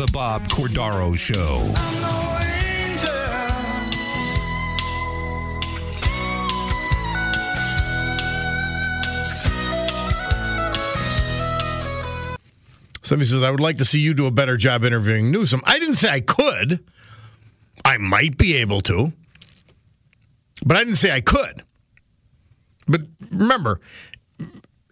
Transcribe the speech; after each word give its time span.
The 0.00 0.06
Bob 0.12 0.48
Cordaro 0.48 1.14
Show. 1.14 1.60
Somebody 13.02 13.28
says, 13.28 13.42
I 13.42 13.50
would 13.50 13.60
like 13.60 13.76
to 13.76 13.84
see 13.84 14.00
you 14.00 14.14
do 14.14 14.26
a 14.26 14.30
better 14.30 14.56
job 14.56 14.84
interviewing 14.84 15.30
Newsom. 15.30 15.60
I 15.64 15.78
didn't 15.78 15.96
say 15.96 16.08
I 16.08 16.20
could. 16.20 16.82
I 17.84 17.98
might 17.98 18.38
be 18.38 18.56
able 18.56 18.80
to, 18.82 19.12
but 20.64 20.78
I 20.78 20.80
didn't 20.84 20.96
say 20.96 21.12
I 21.12 21.20
could. 21.20 21.62
But 22.88 23.02
remember, 23.30 23.82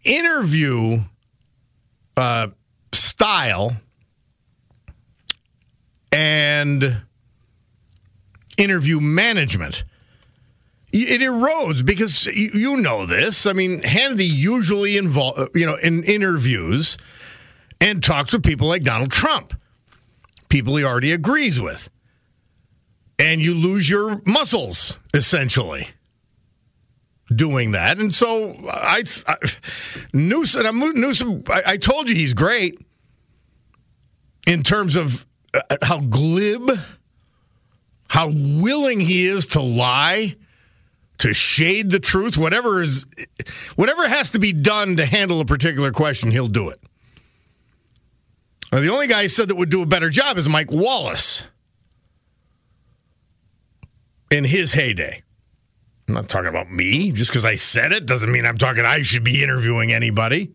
interview 0.04 0.98
uh, 2.18 2.48
style 2.92 3.78
and 6.18 7.02
interview 8.56 8.98
management 8.98 9.84
it 10.90 11.20
erodes 11.20 11.84
because 11.84 12.26
you 12.26 12.78
know 12.78 13.04
this. 13.04 13.46
I 13.46 13.52
mean, 13.52 13.82
Hannity 13.82 14.26
usually 14.26 14.96
involved, 14.96 15.54
you 15.54 15.66
know, 15.66 15.76
in 15.76 16.02
interviews 16.02 16.96
and 17.78 18.02
talks 18.02 18.32
with 18.32 18.42
people 18.42 18.68
like 18.68 18.82
Donald 18.82 19.10
Trump, 19.10 19.52
people 20.48 20.76
he 20.76 20.84
already 20.84 21.12
agrees 21.12 21.60
with. 21.60 21.90
And 23.18 23.42
you 23.42 23.54
lose 23.54 23.88
your 23.88 24.22
muscles, 24.24 24.98
essentially, 25.12 25.88
doing 27.34 27.72
that. 27.72 27.98
And 27.98 28.14
so 28.14 28.56
I, 28.70 29.04
I 29.26 29.36
Newsom, 30.14 30.78
Newsom 30.94 31.44
I, 31.50 31.62
I 31.66 31.76
told 31.76 32.08
you 32.08 32.14
he's 32.14 32.32
great 32.32 32.78
in 34.46 34.62
terms 34.62 34.96
of 34.96 35.22
uh, 35.22 35.27
how 35.82 36.00
glib, 36.00 36.70
how 38.08 38.28
willing 38.28 39.00
he 39.00 39.26
is 39.26 39.48
to 39.48 39.60
lie, 39.60 40.36
to 41.18 41.34
shade 41.34 41.90
the 41.90 42.00
truth, 42.00 42.36
whatever 42.36 42.80
is, 42.82 43.06
whatever 43.76 44.08
has 44.08 44.32
to 44.32 44.38
be 44.38 44.52
done 44.52 44.96
to 44.96 45.04
handle 45.04 45.40
a 45.40 45.44
particular 45.44 45.90
question, 45.90 46.30
he'll 46.30 46.48
do 46.48 46.68
it. 46.70 46.80
Now, 48.72 48.80
the 48.80 48.90
only 48.90 49.06
guy 49.06 49.22
he 49.22 49.28
said 49.28 49.48
that 49.48 49.56
would 49.56 49.70
do 49.70 49.82
a 49.82 49.86
better 49.86 50.10
job 50.10 50.36
is 50.36 50.48
Mike 50.48 50.70
Wallace 50.70 51.46
in 54.30 54.44
his 54.44 54.72
heyday. 54.72 55.22
I'm 56.06 56.14
not 56.14 56.28
talking 56.28 56.48
about 56.48 56.70
me. 56.70 57.12
Just 57.12 57.30
because 57.30 57.44
I 57.44 57.56
said 57.56 57.92
it 57.92 58.06
doesn't 58.06 58.30
mean 58.30 58.46
I'm 58.46 58.58
talking 58.58 58.84
I 58.84 59.02
should 59.02 59.24
be 59.24 59.42
interviewing 59.42 59.92
anybody. 59.92 60.52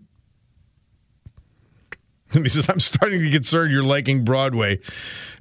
He 2.44 2.50
says, 2.50 2.70
I'm 2.70 2.80
starting 2.80 3.20
to 3.20 3.30
get 3.30 3.38
concerned 3.38 3.72
you're 3.72 3.84
liking 3.84 4.24
Broadway 4.24 4.80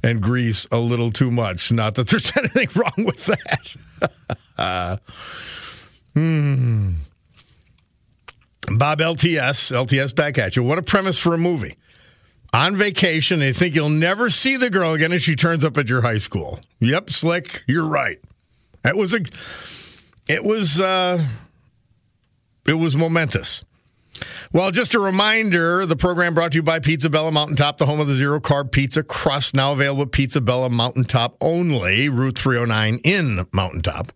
and 0.03 0.21
Grease 0.21 0.67
a 0.71 0.79
little 0.79 1.11
too 1.11 1.31
much. 1.31 1.73
Not 1.73 1.95
that 1.95 2.09
there's 2.09 2.37
anything 2.37 2.69
wrong 2.75 3.07
with 3.07 3.27
that. 3.27 5.01
hmm. 6.15 6.93
Bob 8.77 9.01
LTS, 9.01 9.73
LTS 9.73 10.15
back 10.15 10.39
at 10.39 10.57
you. 10.57 10.63
What 10.63 10.79
a 10.79 10.83
premise 10.83 11.19
for 11.19 11.35
a 11.35 11.39
movie 11.39 11.77
on 12.53 12.77
vacation 12.77 13.41
you 13.41 13.53
think 13.53 13.75
you'll 13.75 13.89
never 13.89 14.29
see 14.29 14.57
the 14.57 14.69
girl 14.69 14.93
again 14.93 15.13
and 15.13 15.23
she 15.23 15.35
turns 15.35 15.65
up 15.65 15.77
at 15.79 15.89
your 15.89 16.03
high 16.03 16.19
school. 16.19 16.61
Yep, 16.81 17.11
slick, 17.11 17.63
you're 17.67 17.89
right. 17.89 18.19
It 18.85 18.97
was 18.97 19.15
a 19.15 19.21
it 20.29 20.45
was 20.45 20.81
uh 20.81 21.25
it 22.67 22.75
was 22.75 22.97
momentous. 22.97 23.65
Well, 24.53 24.71
just 24.71 24.95
a 24.95 24.99
reminder 24.99 25.87
the 25.87 25.97
program 25.97 26.35
brought 26.35 26.53
to 26.53 26.57
you 26.57 26.63
by 26.63 26.79
Pizza 26.79 27.09
Bella 27.09 27.33
Mountaintop, 27.33 27.79
the 27.79 27.87
home 27.87 28.01
of 28.01 28.07
the 28.07 28.15
zero 28.15 28.39
carb 28.39 28.71
pizza 28.71 29.03
crust, 29.03 29.55
now 29.55 29.73
available 29.73 30.03
at 30.03 30.13
Pizza 30.13 30.43
Bella 30.43 30.69
Mountaintop 30.69 31.37
only, 31.41 32.11
Route 32.11 32.39
309 32.39 33.01
in 33.03 33.47
Mountaintop. 33.53 34.13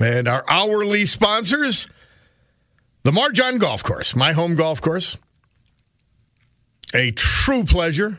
And 0.00 0.26
our 0.26 0.42
hourly 0.48 1.04
sponsors, 1.04 1.86
the 3.02 3.12
Mar-John 3.12 3.58
Golf 3.58 3.82
Course, 3.82 4.16
my 4.16 4.32
home 4.32 4.54
golf 4.54 4.80
course 4.80 5.18
a 6.94 7.10
true 7.12 7.64
pleasure 7.64 8.18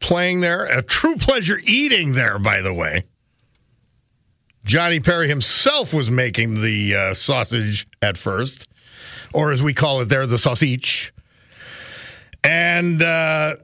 playing 0.00 0.40
there, 0.40 0.64
a 0.64 0.82
true 0.82 1.16
pleasure 1.16 1.60
eating 1.64 2.12
there, 2.12 2.38
by 2.38 2.60
the 2.60 2.74
way. 2.74 3.04
Johnny 4.64 5.00
Perry 5.00 5.28
himself 5.28 5.92
was 5.92 6.10
making 6.10 6.62
the 6.62 6.94
uh, 6.94 7.14
sausage 7.14 7.86
at 8.00 8.16
first, 8.16 8.66
or 9.34 9.50
as 9.50 9.62
we 9.62 9.74
call 9.74 10.00
it 10.00 10.08
there, 10.08 10.26
the 10.26 10.38
sausage. 10.38 11.12
And 12.42 13.02
uh, 13.02 13.56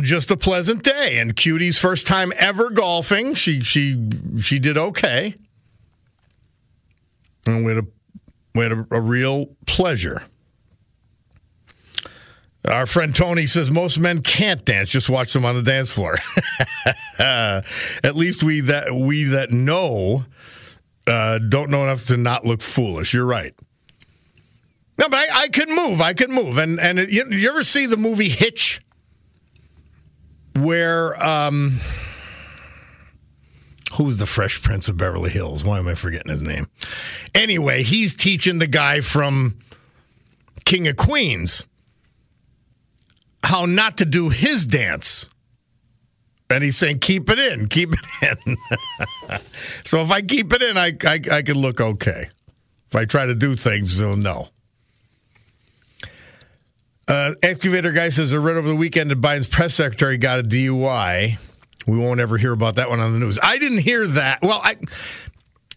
just 0.00 0.30
a 0.30 0.36
pleasant 0.36 0.82
day. 0.84 1.18
And 1.18 1.34
Cutie's 1.34 1.78
first 1.78 2.06
time 2.06 2.32
ever 2.36 2.70
golfing. 2.70 3.34
She 3.34 3.62
she 3.62 4.08
she 4.40 4.58
did 4.58 4.76
okay. 4.76 5.34
And 7.46 7.64
we 7.64 7.74
had 7.74 7.84
a 7.84 7.86
we 8.54 8.62
had 8.62 8.72
a, 8.72 8.86
a 8.90 9.00
real 9.00 9.46
pleasure. 9.66 10.22
Our 12.68 12.84
friend 12.86 13.14
Tony 13.14 13.46
says 13.46 13.70
most 13.70 13.98
men 13.98 14.20
can't 14.20 14.62
dance; 14.66 14.90
just 14.90 15.08
watch 15.08 15.32
them 15.32 15.46
on 15.46 15.54
the 15.54 15.62
dance 15.62 15.90
floor. 15.90 16.18
At 17.18 18.16
least 18.16 18.42
we 18.42 18.60
that 18.60 18.94
we 18.94 19.24
that 19.24 19.50
know 19.50 20.26
uh, 21.06 21.38
don't 21.38 21.70
know 21.70 21.84
enough 21.84 22.06
to 22.08 22.18
not 22.18 22.44
look 22.44 22.60
foolish. 22.60 23.14
You're 23.14 23.24
right. 23.24 23.54
No, 25.00 25.08
but 25.08 25.18
I, 25.18 25.42
I 25.42 25.48
could 25.48 25.70
move. 25.70 26.02
I 26.02 26.12
could 26.12 26.28
move. 26.28 26.58
And 26.58 26.78
and 26.78 26.98
you, 26.98 27.24
you 27.30 27.48
ever 27.48 27.62
see 27.62 27.86
the 27.86 27.96
movie 27.96 28.28
Hitch, 28.28 28.82
where 30.54 31.20
um, 31.26 31.80
who's 33.94 34.18
the 34.18 34.26
Fresh 34.26 34.62
Prince 34.62 34.88
of 34.88 34.98
Beverly 34.98 35.30
Hills? 35.30 35.64
Why 35.64 35.78
am 35.78 35.88
I 35.88 35.94
forgetting 35.94 36.30
his 36.30 36.42
name? 36.42 36.66
Anyway, 37.34 37.82
he's 37.82 38.14
teaching 38.14 38.58
the 38.58 38.66
guy 38.66 39.00
from 39.00 39.58
King 40.66 40.86
of 40.86 40.96
Queens 40.96 41.64
how 43.42 43.64
not 43.64 43.96
to 43.98 44.04
do 44.04 44.28
his 44.28 44.66
dance. 44.66 45.30
And 46.50 46.62
he's 46.62 46.76
saying, 46.76 46.98
keep 46.98 47.30
it 47.30 47.38
in, 47.38 47.68
keep 47.68 47.90
it 47.92 48.38
in. 48.44 48.56
so 49.84 50.02
if 50.02 50.10
I 50.10 50.20
keep 50.20 50.52
it 50.52 50.62
in, 50.62 50.76
I, 50.76 50.92
I, 51.06 51.20
I 51.38 51.42
can 51.42 51.56
look 51.56 51.80
okay. 51.80 52.28
If 52.88 52.96
I 52.96 53.06
try 53.06 53.24
to 53.24 53.34
do 53.34 53.54
things, 53.54 53.96
they'll 53.96 54.16
know. 54.16 54.50
Uh, 57.10 57.34
excavator 57.42 57.90
guy 57.90 58.08
says, 58.08 58.32
I 58.32 58.36
read 58.36 58.56
over 58.56 58.68
the 58.68 58.76
weekend 58.76 59.10
that 59.10 59.20
Biden's 59.20 59.48
press 59.48 59.74
secretary 59.74 60.16
got 60.16 60.38
a 60.38 60.42
DUI. 60.44 61.38
We 61.88 61.98
won't 61.98 62.20
ever 62.20 62.38
hear 62.38 62.52
about 62.52 62.76
that 62.76 62.88
one 62.88 63.00
on 63.00 63.12
the 63.12 63.18
news. 63.18 63.36
I 63.42 63.58
didn't 63.58 63.80
hear 63.80 64.06
that. 64.06 64.42
Well, 64.42 64.60
I 64.62 64.76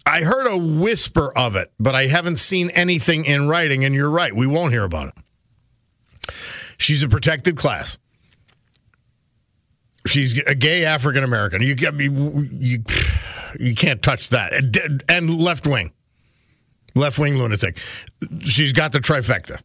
I 0.05 0.21
heard 0.21 0.45
a 0.45 0.57
whisper 0.57 1.35
of 1.35 1.55
it, 1.55 1.71
but 1.79 1.95
I 1.95 2.05
haven't 2.05 2.35
seen 2.35 2.69
anything 2.71 3.25
in 3.25 3.47
writing. 3.47 3.83
And 3.83 3.95
you're 3.95 4.11
right, 4.11 4.35
we 4.35 4.45
won't 4.45 4.73
hear 4.73 4.83
about 4.83 5.07
it. 5.07 6.33
She's 6.77 7.01
a 7.01 7.09
protected 7.09 7.57
class. 7.57 7.97
She's 10.05 10.37
a 10.43 10.53
gay 10.53 10.85
African 10.85 11.23
American. 11.23 11.63
You, 11.63 11.73
you 11.79 12.47
you 12.59 12.77
you 13.59 13.73
can't 13.73 14.03
touch 14.03 14.29
that. 14.29 14.53
And 15.09 15.39
left 15.39 15.65
wing, 15.65 15.93
left 16.93 17.17
wing 17.17 17.39
lunatic. 17.39 17.79
She's 18.41 18.73
got 18.73 18.91
the 18.91 18.99
trifecta. 18.99 19.59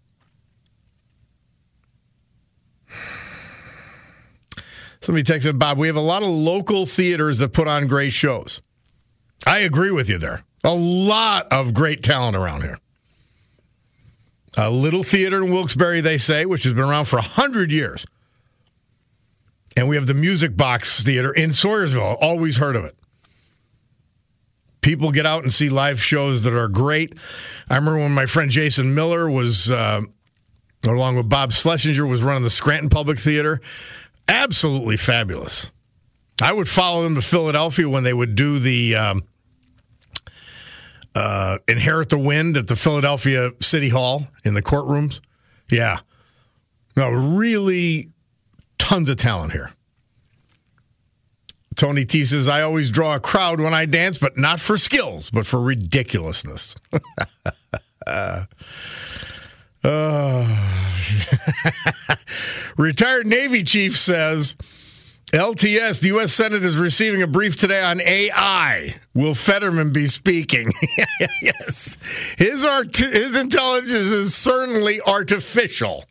Somebody 5.01 5.25
texted 5.25 5.59
Bob. 5.59 5.79
We 5.79 5.87
have 5.87 5.97
a 5.97 6.01
lot 6.01 6.23
of 6.23 6.29
local 6.29 6.87
theaters 6.87 7.39
that 7.39 7.53
put 7.53 7.69
on 7.69 7.87
great 7.87 8.13
shows. 8.13 8.61
I 9.47 9.61
agree 9.61 9.91
with 9.91 10.09
you 10.09 10.19
there. 10.19 10.43
A 10.65 10.75
lot 10.75 11.47
of 11.53 11.73
great 11.73 12.03
talent 12.03 12.37
around 12.37 12.63
here. 12.63 12.79
A 14.57 14.71
little 14.71 15.05
theater 15.05 15.45
in 15.45 15.53
Wilkes-Barre, 15.53 16.01
they 16.01 16.19
say, 16.19 16.45
which 16.45 16.65
has 16.65 16.73
been 16.73 16.85
around 16.85 17.05
for 17.05 17.17
100 17.17 17.71
years. 17.71 18.05
And 19.77 19.89
we 19.89 19.95
have 19.95 20.09
the 20.09 20.15
Music 20.15 20.57
Box 20.57 21.05
Theater 21.05 21.33
in 21.33 21.51
Swoyersville. 21.51 22.19
Always 22.21 22.57
heard 22.57 22.75
of 22.75 22.85
it. 22.85 22.97
People 24.81 25.13
get 25.13 25.27
out 25.27 25.45
and 25.45 25.53
see 25.53 25.69
live 25.69 26.03
shows 26.03 26.43
that 26.43 26.53
are 26.53 26.69
great. 26.69 27.17
I 27.71 27.77
remember 27.77 28.01
when 28.01 28.13
my 28.13 28.27
friend 28.27 28.51
Jason 28.51 28.95
Miller 28.95 29.31
was, 29.31 29.71
uh, 29.71 30.01
along 30.85 31.17
with 31.17 31.29
Bob 31.29 31.53
Schlesinger, 31.53 32.07
was 32.07 32.23
running 32.23 32.43
the 32.43 32.51
Scranton 32.51 32.89
Public 32.89 33.19
Theater. 33.19 33.61
Absolutely 34.29 34.97
fabulous. 34.97 35.73
I 36.41 36.53
would 36.53 36.69
follow 36.69 37.03
them 37.03 37.15
to 37.17 37.23
Philadelphia 37.23 37.89
when 37.89 38.05
they 38.05 38.13
would 38.13 38.35
do 38.35 38.59
the 38.59 38.95
um, 38.95 39.25
uh, 41.15 41.59
Inherit 41.67 42.11
the 42.11 42.19
Wind 42.19 42.57
at 42.57 42.69
the 42.69 42.77
Philadelphia 42.77 43.51
City 43.61 43.89
Hall 43.89 44.29
in 44.45 44.55
the 44.55 44.63
courtrooms. 44.63 45.21
Yeah. 45.71 46.01
No, 46.97 47.11
really 47.11 48.11
tons 48.79 49.09
of 49.09 49.17
talent 49.17 49.53
here. 49.53 49.73
Tony 51.75 52.05
T 52.05 52.25
says, 52.25 52.49
I 52.49 52.63
always 52.63 52.91
draw 52.91 53.15
a 53.15 53.21
crowd 53.21 53.61
when 53.61 53.73
I 53.73 53.85
dance, 53.87 54.19
but 54.19 54.37
not 54.37 54.59
for 54.59 54.77
skills, 54.77 55.31
but 55.31 55.47
for 55.47 55.61
ridiculousness. 55.61 56.75
uh. 59.85 60.75
Retired 62.77 63.27
Navy 63.27 63.63
chief 63.65 63.97
says, 63.97 64.57
LTS, 65.33 66.01
the 66.01 66.09
U.S. 66.09 66.33
Senate 66.33 66.65
is 66.65 66.77
receiving 66.77 67.23
a 67.23 67.27
brief 67.27 67.57
today 67.57 67.83
on 67.83 68.01
AI. 68.01 68.95
Will 69.15 69.35
Fetterman 69.35 69.93
be 69.93 70.07
speaking? 70.07 70.71
yes. 71.43 71.99
His, 72.39 72.65
art- 72.65 72.97
his 72.97 73.37
intelligence 73.37 73.93
is 73.93 74.35
certainly 74.35 75.01
artificial. 75.03 76.05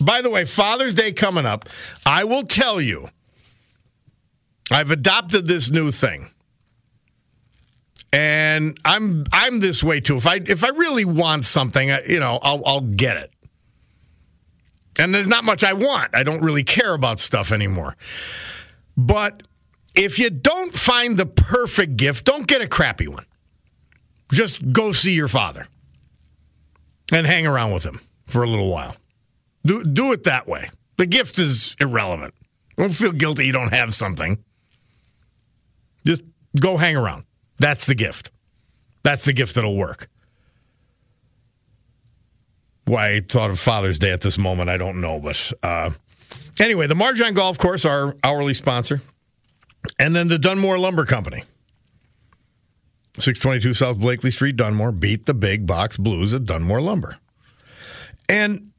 By 0.00 0.22
the 0.22 0.30
way, 0.30 0.46
Father's 0.46 0.94
Day 0.94 1.12
coming 1.12 1.46
up. 1.46 1.68
I 2.04 2.24
will 2.24 2.42
tell 2.42 2.80
you, 2.80 3.08
I've 4.72 4.90
adopted 4.90 5.46
this 5.46 5.70
new 5.70 5.92
thing. 5.92 6.30
And 8.12 8.78
I'm 8.84 9.24
I'm 9.32 9.60
this 9.60 9.84
way 9.84 10.00
too. 10.00 10.16
If 10.16 10.26
I 10.26 10.40
if 10.44 10.64
I 10.64 10.68
really 10.68 11.04
want 11.04 11.44
something, 11.44 11.90
uh, 11.90 12.00
you 12.08 12.18
know, 12.18 12.38
I'll 12.42 12.62
I'll 12.66 12.80
get 12.80 13.16
it. 13.16 13.32
And 14.98 15.14
there's 15.14 15.28
not 15.28 15.44
much 15.44 15.62
I 15.62 15.72
want. 15.72 16.14
I 16.14 16.24
don't 16.24 16.42
really 16.42 16.64
care 16.64 16.92
about 16.92 17.20
stuff 17.20 17.52
anymore. 17.52 17.96
But 18.96 19.44
if 19.94 20.18
you 20.18 20.30
don't 20.30 20.74
find 20.74 21.16
the 21.16 21.26
perfect 21.26 21.96
gift, 21.96 22.24
don't 22.24 22.46
get 22.46 22.60
a 22.60 22.68
crappy 22.68 23.08
one. 23.08 23.24
Just 24.32 24.72
go 24.72 24.92
see 24.92 25.14
your 25.14 25.28
father 25.28 25.66
and 27.12 27.26
hang 27.26 27.46
around 27.46 27.72
with 27.72 27.84
him 27.84 28.00
for 28.26 28.42
a 28.42 28.46
little 28.46 28.70
while. 28.70 28.94
Do, 29.64 29.82
do 29.84 30.12
it 30.12 30.24
that 30.24 30.46
way. 30.46 30.70
The 30.98 31.06
gift 31.06 31.38
is 31.38 31.76
irrelevant. 31.80 32.34
Don't 32.76 32.92
feel 32.92 33.12
guilty 33.12 33.46
you 33.46 33.52
don't 33.52 33.74
have 33.74 33.94
something. 33.94 34.42
Just 36.06 36.22
go 36.60 36.76
hang 36.76 36.96
around. 36.96 37.24
That's 37.60 37.86
the 37.86 37.94
gift. 37.94 38.30
That's 39.04 39.26
the 39.26 39.32
gift 39.32 39.54
that'll 39.54 39.76
work. 39.76 40.08
Why 42.86 43.14
I 43.14 43.20
thought 43.20 43.50
of 43.50 43.60
Father's 43.60 43.98
Day 43.98 44.10
at 44.10 44.22
this 44.22 44.38
moment, 44.38 44.68
I 44.70 44.78
don't 44.78 45.00
know. 45.00 45.20
But 45.20 45.52
uh, 45.62 45.90
anyway, 46.58 46.86
the 46.88 46.94
Mar-John 46.94 47.34
Golf 47.34 47.58
Course, 47.58 47.84
our 47.84 48.16
hourly 48.24 48.54
sponsor, 48.54 49.02
and 49.98 50.16
then 50.16 50.26
the 50.26 50.38
Dunmore 50.38 50.78
Lumber 50.78 51.04
Company. 51.04 51.44
622 53.18 53.74
South 53.74 53.98
Blakely 53.98 54.30
Street, 54.30 54.56
Dunmore. 54.56 54.92
Beat 54.92 55.26
the 55.26 55.34
big 55.34 55.66
box 55.66 55.98
blues 55.98 56.32
at 56.32 56.46
Dunmore 56.46 56.80
Lumber. 56.80 57.18
And, 58.28 58.70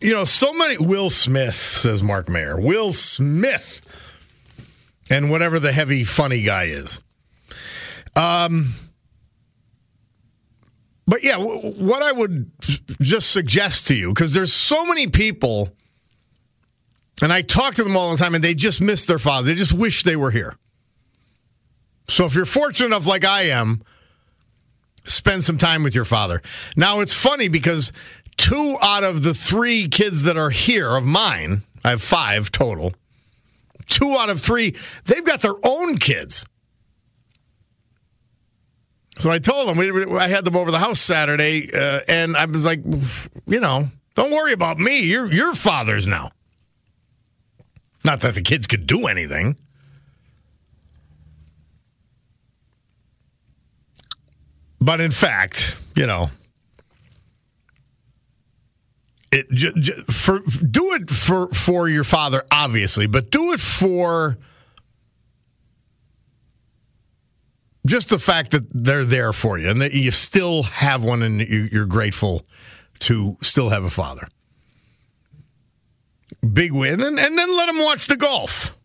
you 0.00 0.14
know, 0.14 0.24
so 0.24 0.52
many. 0.54 0.76
Will 0.78 1.10
Smith, 1.10 1.56
says 1.56 2.02
Mark 2.02 2.28
Mayer. 2.28 2.58
Will 2.58 2.92
Smith. 2.92 3.80
And 5.10 5.30
whatever 5.30 5.58
the 5.58 5.72
heavy, 5.72 6.04
funny 6.04 6.42
guy 6.42 6.64
is. 6.64 7.02
Um, 8.18 8.74
but 11.06 11.22
yeah, 11.22 11.38
w- 11.38 11.72
what 11.74 12.02
I 12.02 12.10
would 12.10 12.50
just 13.00 13.30
suggest 13.30 13.86
to 13.86 13.94
you, 13.94 14.12
because 14.12 14.34
there's 14.34 14.52
so 14.52 14.84
many 14.84 15.06
people, 15.06 15.70
and 17.22 17.32
I 17.32 17.42
talk 17.42 17.74
to 17.74 17.84
them 17.84 17.96
all 17.96 18.10
the 18.10 18.16
time, 18.16 18.34
and 18.34 18.42
they 18.42 18.54
just 18.54 18.80
miss 18.80 19.06
their 19.06 19.20
father. 19.20 19.46
They 19.46 19.54
just 19.54 19.72
wish 19.72 20.02
they 20.02 20.16
were 20.16 20.32
here. 20.32 20.54
So 22.08 22.24
if 22.24 22.34
you're 22.34 22.44
fortunate 22.44 22.86
enough, 22.86 23.06
like 23.06 23.24
I 23.24 23.42
am, 23.44 23.82
spend 25.04 25.44
some 25.44 25.58
time 25.58 25.84
with 25.84 25.94
your 25.94 26.04
father. 26.04 26.42
Now 26.76 27.00
it's 27.00 27.12
funny 27.12 27.48
because 27.48 27.92
two 28.36 28.76
out 28.82 29.04
of 29.04 29.22
the 29.22 29.34
three 29.34 29.88
kids 29.88 30.24
that 30.24 30.36
are 30.36 30.50
here 30.50 30.96
of 30.96 31.04
mine, 31.04 31.62
I 31.84 31.90
have 31.90 32.02
five 32.02 32.50
total. 32.50 32.94
Two 33.86 34.16
out 34.16 34.28
of 34.28 34.40
three, 34.40 34.74
they've 35.04 35.24
got 35.24 35.40
their 35.40 35.54
own 35.62 35.96
kids. 35.96 36.44
So 39.18 39.30
I 39.32 39.40
told 39.40 39.68
them 39.68 39.76
we, 39.76 40.16
I 40.16 40.28
had 40.28 40.44
them 40.44 40.56
over 40.56 40.70
the 40.70 40.78
house 40.78 41.00
Saturday, 41.00 41.70
uh, 41.74 42.00
and 42.08 42.36
I 42.36 42.44
was 42.44 42.64
like, 42.64 42.80
you 43.46 43.58
know, 43.58 43.90
don't 44.14 44.30
worry 44.30 44.52
about 44.52 44.78
me. 44.78 45.00
You're 45.00 45.26
your 45.30 45.54
fathers 45.54 46.06
now. 46.06 46.30
Not 48.04 48.20
that 48.20 48.34
the 48.34 48.42
kids 48.42 48.66
could 48.68 48.86
do 48.86 49.06
anything. 49.08 49.56
But 54.80 55.00
in 55.00 55.10
fact, 55.10 55.74
you 55.96 56.06
know, 56.06 56.30
it 59.32 59.50
j- 59.50 59.72
j- 59.78 59.92
for 60.10 60.38
do 60.38 60.92
it 60.94 61.10
for 61.10 61.48
for 61.48 61.88
your 61.88 62.04
father, 62.04 62.44
obviously, 62.52 63.08
but 63.08 63.30
do 63.30 63.52
it 63.52 63.60
for 63.60 64.38
just 67.88 68.10
the 68.10 68.18
fact 68.18 68.52
that 68.52 68.64
they're 68.72 69.04
there 69.04 69.32
for 69.32 69.58
you 69.58 69.68
and 69.68 69.82
that 69.82 69.92
you 69.92 70.10
still 70.10 70.62
have 70.64 71.02
one 71.02 71.22
and 71.22 71.40
you're 71.40 71.86
grateful 71.86 72.46
to 73.00 73.36
still 73.42 73.70
have 73.70 73.84
a 73.84 73.90
father. 73.90 74.28
Big 76.52 76.72
win, 76.72 77.02
and, 77.02 77.18
and 77.18 77.38
then 77.38 77.56
let 77.56 77.66
them 77.66 77.78
watch 77.78 78.06
the 78.06 78.16
golf. 78.16 78.76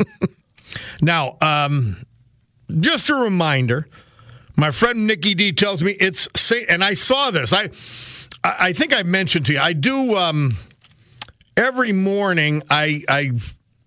now, 1.00 1.36
um, 1.40 1.96
just 2.80 3.10
a 3.10 3.14
reminder 3.14 3.88
my 4.56 4.70
friend 4.70 5.06
Nikki 5.06 5.34
D 5.34 5.52
tells 5.52 5.82
me 5.82 5.92
it's 5.92 6.28
and 6.68 6.84
I 6.84 6.94
saw 6.94 7.30
this. 7.30 7.52
I 7.52 7.70
I 8.44 8.72
think 8.72 8.94
I 8.94 9.02
mentioned 9.02 9.46
to 9.46 9.54
you. 9.54 9.58
I 9.58 9.72
do 9.72 10.14
um, 10.16 10.52
every 11.56 11.92
morning. 11.92 12.62
I 12.70 13.02
I 13.08 13.32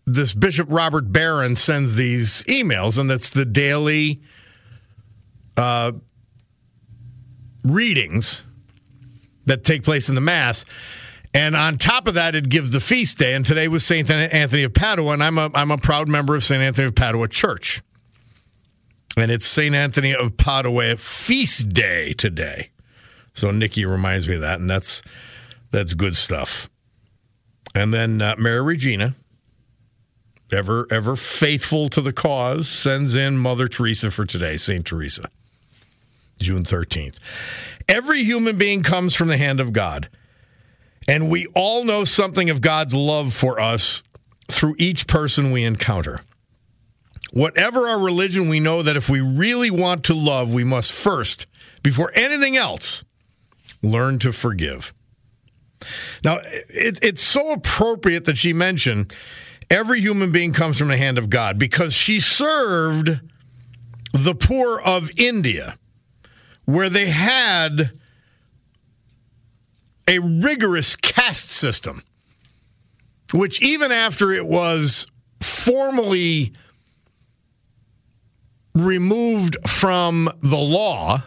this 0.07 0.33
Bishop 0.33 0.67
Robert 0.71 1.11
Barron 1.11 1.53
sends 1.53 1.95
these 1.95 2.43
emails, 2.45 2.97
and 2.97 3.09
that's 3.09 3.29
the 3.29 3.45
daily 3.45 4.21
uh, 5.57 5.91
readings 7.63 8.45
that 9.45 9.63
take 9.63 9.83
place 9.83 10.07
in 10.09 10.15
the 10.15 10.21
Mass. 10.21 10.65
And 11.33 11.55
on 11.55 11.77
top 11.77 12.07
of 12.07 12.13
that, 12.15 12.35
it 12.35 12.47
gives 12.47 12.71
the 12.71 12.79
feast 12.79 13.17
day. 13.17 13.33
And 13.33 13.45
today 13.45 13.67
was 13.67 13.85
St. 13.85 14.09
Anthony 14.09 14.63
of 14.63 14.73
Padua, 14.73 15.13
and 15.13 15.23
I'm 15.23 15.37
a, 15.37 15.51
I'm 15.53 15.71
a 15.71 15.77
proud 15.77 16.07
member 16.07 16.35
of 16.35 16.43
St. 16.43 16.61
Anthony 16.61 16.87
of 16.87 16.95
Padua 16.95 17.27
Church. 17.27 17.81
And 19.17 19.29
it's 19.29 19.45
St. 19.45 19.75
Anthony 19.75 20.15
of 20.15 20.37
Padua 20.37 20.95
feast 20.95 21.69
day 21.69 22.13
today. 22.13 22.71
So 23.33 23.51
Nikki 23.51 23.85
reminds 23.85 24.27
me 24.27 24.35
of 24.35 24.41
that, 24.41 24.59
and 24.59 24.69
that's 24.69 25.03
that's 25.69 25.93
good 25.93 26.15
stuff. 26.15 26.69
And 27.75 27.93
then 27.93 28.21
uh, 28.21 28.35
Mary 28.37 28.61
Regina, 28.61 29.15
ever 30.51 30.87
ever 30.89 31.15
faithful 31.15 31.89
to 31.89 32.01
the 32.01 32.13
cause, 32.13 32.67
sends 32.67 33.15
in 33.15 33.37
Mother 33.37 33.67
Teresa 33.67 34.11
for 34.11 34.25
today, 34.25 34.57
St. 34.57 34.85
Teresa, 34.85 35.29
June 36.39 36.63
13th. 36.63 37.17
Every 37.87 38.23
human 38.23 38.57
being 38.57 38.83
comes 38.83 39.15
from 39.15 39.27
the 39.27 39.37
hand 39.37 39.59
of 39.59 39.73
God. 39.73 40.09
And 41.07 41.29
we 41.29 41.45
all 41.55 41.85
know 41.85 42.03
something 42.03 42.49
of 42.49 42.59
God's 42.59 42.93
love 42.93 43.33
for 43.33 43.59
us 43.61 44.03
through 44.49 44.75
each 44.77 45.07
person 45.07 45.51
we 45.51 45.63
encounter. 45.63 46.21
Whatever 47.31 47.87
our 47.87 47.99
religion, 47.99 48.49
we 48.49 48.59
know 48.59 48.83
that 48.83 48.97
if 48.97 49.09
we 49.09 49.21
really 49.21 49.71
want 49.71 50.05
to 50.05 50.13
love, 50.13 50.53
we 50.53 50.63
must 50.63 50.91
first, 50.91 51.45
before 51.81 52.11
anything 52.13 52.57
else, 52.57 53.03
learn 53.81 54.19
to 54.19 54.33
forgive. 54.33 54.93
Now, 56.23 56.39
it, 56.69 56.99
it's 57.01 57.21
so 57.21 57.51
appropriate 57.51 58.25
that 58.25 58.37
she 58.37 58.53
mentioned 58.53 59.13
every 59.69 60.01
human 60.01 60.31
being 60.31 60.53
comes 60.53 60.77
from 60.77 60.87
the 60.87 60.97
hand 60.97 61.17
of 61.17 61.29
God 61.29 61.57
because 61.57 61.93
she 61.93 62.19
served 62.19 63.19
the 64.13 64.35
poor 64.35 64.79
of 64.79 65.11
India, 65.17 65.77
where 66.65 66.89
they 66.89 67.07
had 67.07 67.91
a 70.07 70.19
rigorous 70.19 70.95
caste 70.95 71.49
system, 71.49 72.03
which 73.33 73.61
even 73.61 73.91
after 73.91 74.31
it 74.31 74.45
was 74.45 75.05
formally 75.41 76.53
removed 78.73 79.57
from 79.67 80.29
the 80.41 80.57
law, 80.57 81.23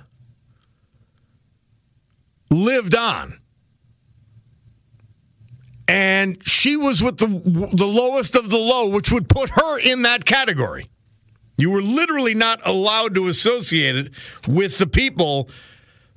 lived 2.50 2.94
on. 2.94 3.39
And 5.90 6.38
she 6.46 6.76
was 6.76 7.02
with 7.02 7.18
the, 7.18 7.26
the 7.26 7.86
lowest 7.86 8.36
of 8.36 8.48
the 8.48 8.56
low, 8.56 8.88
which 8.88 9.10
would 9.10 9.28
put 9.28 9.50
her 9.50 9.80
in 9.80 10.02
that 10.02 10.24
category. 10.24 10.88
You 11.58 11.70
were 11.70 11.82
literally 11.82 12.32
not 12.32 12.60
allowed 12.64 13.16
to 13.16 13.26
associate 13.26 13.96
it 13.96 14.12
with 14.46 14.78
the 14.78 14.86
people 14.86 15.50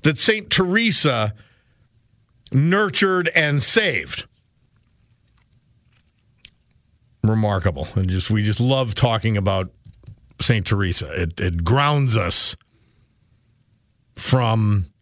that 0.03 0.19
St. 0.19 0.47
Teresa 0.51 1.33
nurtured 2.51 3.31
and 3.33 3.63
saved. 3.63 4.25
Remarkable. 7.23 7.87
And 7.95 8.07
just 8.07 8.29
we 8.29 8.43
just 8.43 8.59
love 8.59 8.93
talking 8.93 9.37
about 9.37 9.71
St. 10.39 10.67
Teresa. 10.67 11.11
It, 11.19 11.39
it 11.39 11.63
grounds 11.63 12.15
us 12.15 12.55
from 14.15 14.92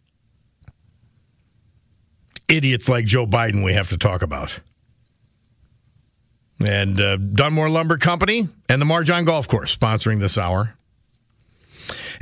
idiots 2.52 2.88
like 2.88 3.06
Joe 3.06 3.26
Biden 3.26 3.64
we 3.64 3.72
have 3.72 3.88
to 3.88 3.96
talk 3.96 4.22
about. 4.22 4.60
And 6.64 7.00
uh, 7.00 7.16
Dunmore 7.16 7.70
Lumber 7.70 7.96
Company 7.96 8.48
and 8.68 8.80
the 8.80 8.86
Mar-John 8.86 9.24
Golf 9.24 9.48
Course 9.48 9.74
sponsoring 9.74 10.20
this 10.20 10.38
hour. 10.38 10.74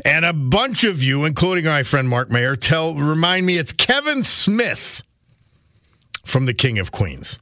And 0.05 0.25
a 0.25 0.33
bunch 0.33 0.85
of 0.85 1.03
you, 1.03 1.25
including 1.27 1.65
my 1.65 1.83
friend 1.83 2.09
Mark 2.09 2.31
Mayer, 2.31 2.57
tell 2.57 2.95
remind 2.95 3.45
me 3.45 3.59
it's 3.59 3.73
Kevin 3.73 4.23
Smith 4.23 5.03
from 6.25 6.47
the 6.47 6.55
King 6.55 6.79
of 6.79 6.91
Queens. 6.91 7.39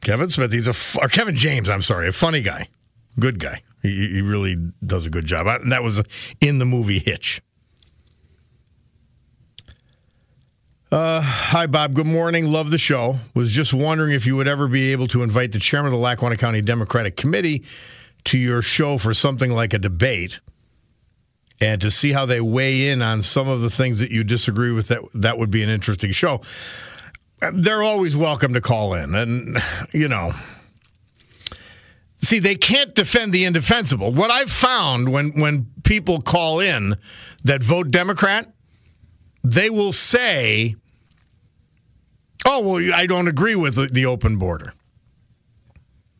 Kevin 0.00 0.28
Smith, 0.28 0.50
he's 0.50 0.66
a 0.66 0.74
or 1.00 1.08
Kevin 1.08 1.36
James, 1.36 1.70
I'm 1.70 1.82
sorry, 1.82 2.08
a 2.08 2.12
funny 2.12 2.40
guy, 2.40 2.68
good 3.20 3.38
guy. 3.38 3.62
He, 3.82 4.08
he 4.08 4.22
really 4.22 4.56
does 4.84 5.06
a 5.06 5.10
good 5.10 5.26
job. 5.26 5.46
And 5.46 5.70
that 5.70 5.82
was 5.82 6.02
in 6.40 6.58
the 6.58 6.66
movie 6.66 6.98
Hitch. 6.98 7.42
Uh, 10.92 11.20
hi, 11.20 11.68
Bob. 11.68 11.94
Good 11.94 12.08
morning. 12.08 12.50
Love 12.50 12.70
the 12.70 12.78
show. 12.78 13.20
Was 13.36 13.52
just 13.52 13.72
wondering 13.72 14.12
if 14.12 14.26
you 14.26 14.34
would 14.34 14.48
ever 14.48 14.66
be 14.66 14.90
able 14.90 15.06
to 15.08 15.22
invite 15.22 15.52
the 15.52 15.60
chairman 15.60 15.86
of 15.86 15.92
the 15.92 15.98
Lackawanna 15.98 16.36
County 16.36 16.62
Democratic 16.62 17.16
Committee 17.16 17.64
to 18.24 18.36
your 18.36 18.60
show 18.60 18.98
for 18.98 19.14
something 19.14 19.52
like 19.52 19.72
a 19.72 19.78
debate 19.78 20.40
and 21.60 21.80
to 21.80 21.92
see 21.92 22.10
how 22.10 22.26
they 22.26 22.40
weigh 22.40 22.88
in 22.88 23.02
on 23.02 23.22
some 23.22 23.46
of 23.46 23.60
the 23.60 23.70
things 23.70 24.00
that 24.00 24.10
you 24.10 24.24
disagree 24.24 24.72
with. 24.72 24.88
That 24.88 25.02
that 25.14 25.38
would 25.38 25.52
be 25.52 25.62
an 25.62 25.68
interesting 25.68 26.10
show. 26.10 26.40
They're 27.52 27.84
always 27.84 28.16
welcome 28.16 28.52
to 28.54 28.60
call 28.60 28.94
in, 28.94 29.14
and 29.14 29.58
you 29.92 30.08
know. 30.08 30.32
See, 32.18 32.40
they 32.40 32.56
can't 32.56 32.96
defend 32.96 33.32
the 33.32 33.44
indefensible. 33.44 34.12
What 34.12 34.32
I've 34.32 34.50
found 34.50 35.12
when 35.12 35.40
when 35.40 35.66
people 35.84 36.20
call 36.20 36.58
in 36.58 36.96
that 37.44 37.62
vote 37.62 37.92
Democrat, 37.92 38.52
they 39.42 39.70
will 39.70 39.92
say, 39.92 40.76
"Oh, 42.44 42.60
well, 42.60 42.94
I 42.94 43.06
don't 43.06 43.28
agree 43.28 43.56
with 43.56 43.92
the, 43.92 44.06
open 44.06 44.36
border. 44.36 44.74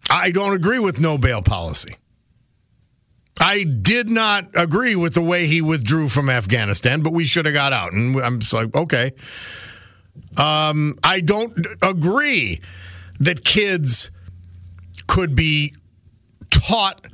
I 0.09 0.31
don't 0.31 0.55
agree 0.55 0.79
with 0.79 0.99
no 0.99 1.19
bail 1.19 1.43
policy. 1.43 1.97
I 3.41 3.65
did 3.65 4.11
not 4.11 4.49
agree 4.55 4.97
with 4.97 5.15
the 5.15 5.23
way 5.23 5.47
he 5.47 5.63
withdrew 5.63 6.09
from 6.09 6.29
Afghanistan, 6.29 7.03
but 7.03 7.13
we 7.13 7.25
should 7.25 7.47
have 7.47 7.55
got 7.55 7.73
out." 7.73 7.93
And 7.93 8.17
I'm 8.17 8.41
just 8.41 8.53
like, 8.53 8.75
"Okay." 8.75 9.13
Um, 10.37 10.99
I 11.03 11.21
don't 11.21 11.67
agree 11.83 12.61
that 13.21 13.45
kids 13.45 14.11
could 15.07 15.35
be 15.35 15.75
taught 16.51 17.07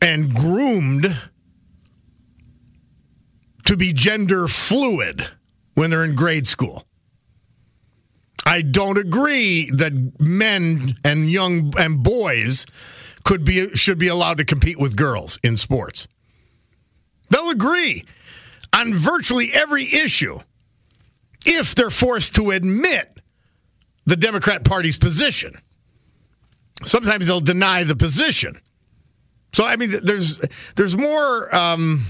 and 0.00 0.34
groomed 0.34 1.16
to 3.64 3.76
be 3.76 3.92
gender 3.92 4.48
fluid 4.48 5.26
when 5.74 5.90
they're 5.90 6.04
in 6.04 6.14
grade 6.14 6.46
school. 6.46 6.84
I 8.44 8.62
don't 8.62 8.98
agree 8.98 9.70
that 9.74 9.92
men 10.20 10.94
and 11.04 11.30
young 11.30 11.72
and 11.78 12.02
boys 12.02 12.66
could 13.24 13.44
be 13.44 13.74
should 13.74 13.98
be 13.98 14.08
allowed 14.08 14.38
to 14.38 14.44
compete 14.44 14.78
with 14.80 14.96
girls 14.96 15.38
in 15.44 15.56
sports. 15.56 16.08
They'll 17.30 17.50
agree 17.50 18.02
on 18.72 18.94
virtually 18.94 19.50
every 19.52 19.84
issue 19.84 20.38
if 21.46 21.74
they're 21.74 21.90
forced 21.90 22.34
to 22.34 22.50
admit 22.50 23.20
the 24.06 24.16
Democrat 24.16 24.64
Party's 24.64 24.98
position. 24.98 25.54
Sometimes 26.84 27.26
they'll 27.26 27.40
deny 27.40 27.84
the 27.84 27.96
position. 27.96 28.60
So 29.52 29.64
I 29.64 29.76
mean, 29.76 29.92
there's 30.02 30.40
there's 30.74 30.96
more. 30.96 31.54
Um, 31.54 32.06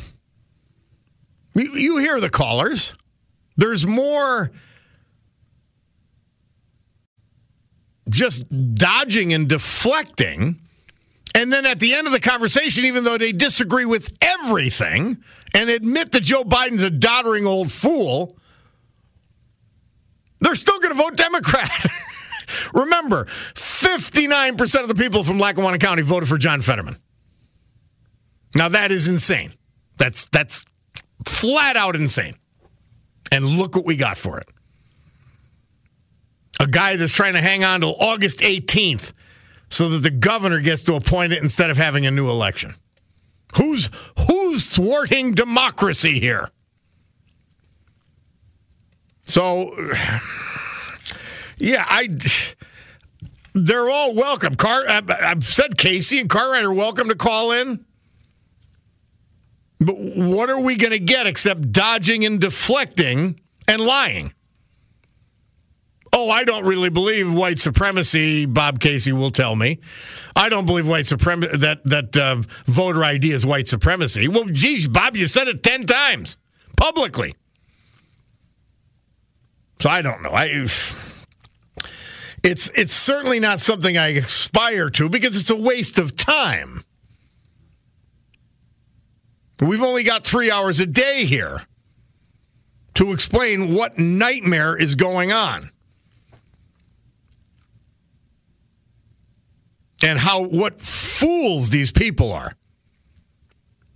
you 1.54 1.98
hear 1.98 2.20
the 2.20 2.30
callers. 2.30 2.96
There's 3.56 3.86
more 3.86 4.50
just 8.08 8.44
dodging 8.74 9.32
and 9.32 9.48
deflecting. 9.48 10.60
And 11.34 11.52
then 11.52 11.66
at 11.66 11.80
the 11.80 11.94
end 11.94 12.06
of 12.06 12.12
the 12.12 12.20
conversation, 12.20 12.84
even 12.84 13.04
though 13.04 13.18
they 13.18 13.32
disagree 13.32 13.86
with 13.86 14.14
everything 14.20 15.22
and 15.54 15.70
admit 15.70 16.12
that 16.12 16.22
Joe 16.22 16.44
Biden's 16.44 16.82
a 16.82 16.90
doddering 16.90 17.46
old 17.46 17.72
fool, 17.72 18.36
they're 20.40 20.54
still 20.54 20.78
going 20.80 20.94
to 20.94 21.02
vote 21.02 21.16
Democrat. 21.16 21.70
Remember, 22.74 23.24
59% 23.54 24.82
of 24.82 24.88
the 24.88 24.94
people 24.94 25.24
from 25.24 25.38
Lackawanna 25.38 25.78
County 25.78 26.02
voted 26.02 26.28
for 26.28 26.36
John 26.36 26.60
Fetterman. 26.60 26.96
Now 28.54 28.68
that 28.68 28.92
is 28.92 29.08
insane. 29.08 29.54
That's 29.96 30.26
that's 30.28 30.64
flat 31.26 31.76
out 31.76 31.96
insane. 31.96 32.34
And 33.30 33.46
look 33.46 33.74
what 33.74 33.84
we 33.84 33.96
got 33.96 34.18
for 34.18 34.38
it. 34.38 34.48
A 36.60 36.66
guy 36.66 36.96
that's 36.96 37.12
trying 37.12 37.34
to 37.34 37.40
hang 37.40 37.64
on 37.64 37.80
till 37.80 37.96
August 37.98 38.40
18th 38.40 39.12
so 39.68 39.88
that 39.88 39.98
the 40.00 40.10
governor 40.10 40.60
gets 40.60 40.82
to 40.84 40.94
appoint 40.94 41.32
it 41.32 41.42
instead 41.42 41.70
of 41.70 41.78
having 41.78 42.04
a 42.06 42.10
new 42.10 42.28
election. 42.28 42.74
Who's 43.56 43.90
who's 44.28 44.68
thwarting 44.68 45.32
democracy 45.32 46.20
here? 46.20 46.50
So 49.24 49.74
yeah, 51.58 51.86
I 51.88 52.08
they're 53.54 53.90
all 53.90 54.14
welcome. 54.14 54.54
Car 54.54 54.84
uh, 54.86 55.02
I've 55.20 55.44
said 55.44 55.76
Casey 55.76 56.20
and 56.20 56.28
Cartwright 56.28 56.64
are 56.64 56.72
welcome 56.72 57.08
to 57.08 57.14
call 57.14 57.52
in. 57.52 57.84
But 59.84 59.96
what 59.98 60.50
are 60.50 60.60
we 60.60 60.76
going 60.76 60.92
to 60.92 60.98
get 60.98 61.26
except 61.26 61.72
dodging 61.72 62.24
and 62.24 62.40
deflecting 62.40 63.40
and 63.66 63.80
lying? 63.80 64.32
Oh, 66.14 66.28
I 66.28 66.44
don't 66.44 66.66
really 66.66 66.90
believe 66.90 67.32
white 67.32 67.58
supremacy. 67.58 68.44
Bob 68.44 68.80
Casey 68.80 69.12
will 69.12 69.30
tell 69.30 69.56
me. 69.56 69.80
I 70.36 70.50
don't 70.50 70.66
believe 70.66 70.86
white 70.86 71.06
supremacy 71.06 71.56
that 71.58 71.82
that 71.84 72.16
uh, 72.16 72.42
voter 72.66 73.02
ID 73.02 73.32
is 73.32 73.46
white 73.46 73.66
supremacy. 73.66 74.28
Well, 74.28 74.44
geez, 74.44 74.88
Bob, 74.88 75.16
you 75.16 75.26
said 75.26 75.48
it 75.48 75.62
ten 75.62 75.84
times 75.84 76.36
publicly. 76.76 77.34
So 79.80 79.88
I 79.88 80.02
don't 80.02 80.22
know. 80.22 80.32
I 80.32 80.66
it's 82.44 82.68
it's 82.74 82.92
certainly 82.92 83.40
not 83.40 83.60
something 83.60 83.96
I 83.96 84.08
aspire 84.08 84.90
to 84.90 85.08
because 85.08 85.34
it's 85.34 85.50
a 85.50 85.56
waste 85.56 85.98
of 85.98 86.14
time. 86.14 86.81
We've 89.62 89.82
only 89.82 90.02
got 90.02 90.24
three 90.24 90.50
hours 90.50 90.80
a 90.80 90.86
day 90.86 91.24
here 91.24 91.62
to 92.94 93.12
explain 93.12 93.74
what 93.74 93.96
nightmare 93.96 94.76
is 94.76 94.96
going 94.96 95.30
on. 95.30 95.70
And 100.02 100.18
how 100.18 100.42
what 100.42 100.80
fools 100.80 101.70
these 101.70 101.92
people 101.92 102.32
are. 102.32 102.52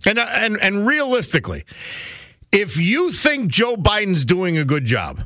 And, 0.05 0.17
uh, 0.17 0.27
and 0.31 0.57
and 0.61 0.87
realistically, 0.87 1.65
if 2.53 2.77
you 2.77 3.11
think 3.11 3.51
Joe 3.51 3.75
Biden's 3.75 4.23
doing 4.23 4.57
a 4.57 4.63
good 4.63 4.85
job, 4.85 5.23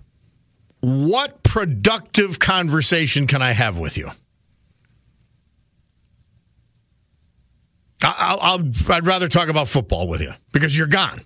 what 0.79 1.43
productive 1.43 2.39
conversation 2.39 3.27
can 3.27 3.43
I 3.43 3.51
have 3.51 3.77
with 3.77 3.95
you? 3.95 4.09
I'll, 8.03 8.61
I'd 8.89 9.05
rather 9.05 9.27
talk 9.27 9.49
about 9.49 9.67
football 9.67 10.07
with 10.07 10.21
you 10.21 10.31
because 10.51 10.77
you're 10.77 10.87
gone. 10.87 11.21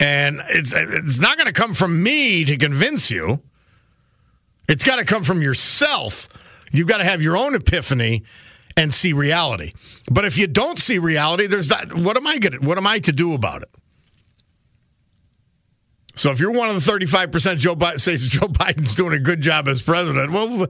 And 0.00 0.40
it's, 0.48 0.72
it's 0.74 1.20
not 1.20 1.36
going 1.36 1.46
to 1.46 1.52
come 1.52 1.74
from 1.74 2.02
me 2.02 2.44
to 2.46 2.56
convince 2.56 3.10
you. 3.10 3.42
It's 4.68 4.82
got 4.82 4.96
to 4.96 5.04
come 5.04 5.24
from 5.24 5.42
yourself. 5.42 6.28
You've 6.72 6.88
got 6.88 6.98
to 6.98 7.04
have 7.04 7.20
your 7.20 7.36
own 7.36 7.54
epiphany 7.54 8.24
and 8.76 8.94
see 8.94 9.12
reality. 9.12 9.72
But 10.10 10.24
if 10.24 10.38
you 10.38 10.46
don't 10.46 10.78
see 10.78 10.98
reality, 10.98 11.46
there's 11.46 11.68
that. 11.68 11.92
What 11.92 12.16
am 12.16 12.26
I 12.26 12.38
going? 12.38 12.64
What 12.64 12.78
am 12.78 12.86
I 12.86 12.98
to 13.00 13.12
do 13.12 13.34
about 13.34 13.62
it? 13.62 13.70
So 16.20 16.30
if 16.30 16.38
you're 16.38 16.50
one 16.50 16.68
of 16.68 16.74
the 16.74 16.92
35% 16.92 17.56
Joe 17.56 17.74
Biden 17.74 17.98
says 17.98 18.28
Joe 18.28 18.46
Biden's 18.46 18.94
doing 18.94 19.14
a 19.14 19.18
good 19.18 19.40
job 19.40 19.66
as 19.68 19.80
president, 19.80 20.32
well, 20.32 20.66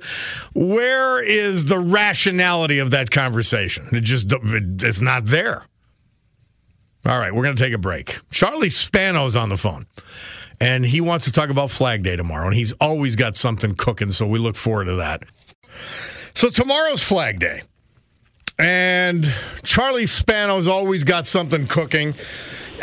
where 0.55 1.21
is 1.25 1.65
the 1.65 1.81
rationality 1.81 2.79
of 2.79 2.93
that 2.93 3.11
conversation? 3.11 3.89
It 3.91 4.03
just 4.03 4.33
it's 4.33 5.01
not 5.01 5.25
there. 5.25 5.67
All 7.05 7.19
right, 7.19 7.35
we're 7.35 7.43
going 7.43 7.57
to 7.57 7.63
take 7.63 7.73
a 7.73 7.79
break. 7.79 8.21
Charlie 8.31 8.71
Spano's 8.71 9.35
on 9.35 9.49
the 9.49 9.57
phone, 9.57 9.87
and 10.61 10.87
he 10.87 11.01
wants 11.01 11.25
to 11.25 11.33
talk 11.33 11.51
about 11.51 11.73
Flag 11.73 12.05
Day 12.05 12.15
tomorrow, 12.15 12.47
and 12.47 12.55
he's 12.55 12.71
always 12.75 13.17
got 13.17 13.35
something 13.35 13.75
cooking, 13.75 14.13
so 14.13 14.29
we 14.29 14.39
look 14.39 14.55
forward 14.55 14.85
to 14.85 14.97
that. 14.97 15.25
So 16.33 16.49
tomorrow's 16.49 17.03
Flag 17.03 17.41
Day, 17.41 17.63
and 18.57 19.27
Charlie 19.65 20.07
Spano's 20.07 20.69
always 20.69 21.03
got 21.03 21.27
something 21.27 21.67
cooking, 21.67 22.15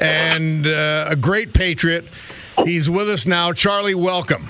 and 0.01 0.67
uh, 0.67 1.05
a 1.07 1.15
great 1.15 1.53
patriot. 1.53 2.03
He's 2.63 2.89
with 2.89 3.09
us 3.09 3.25
now. 3.25 3.51
Charlie, 3.53 3.95
welcome. 3.95 4.49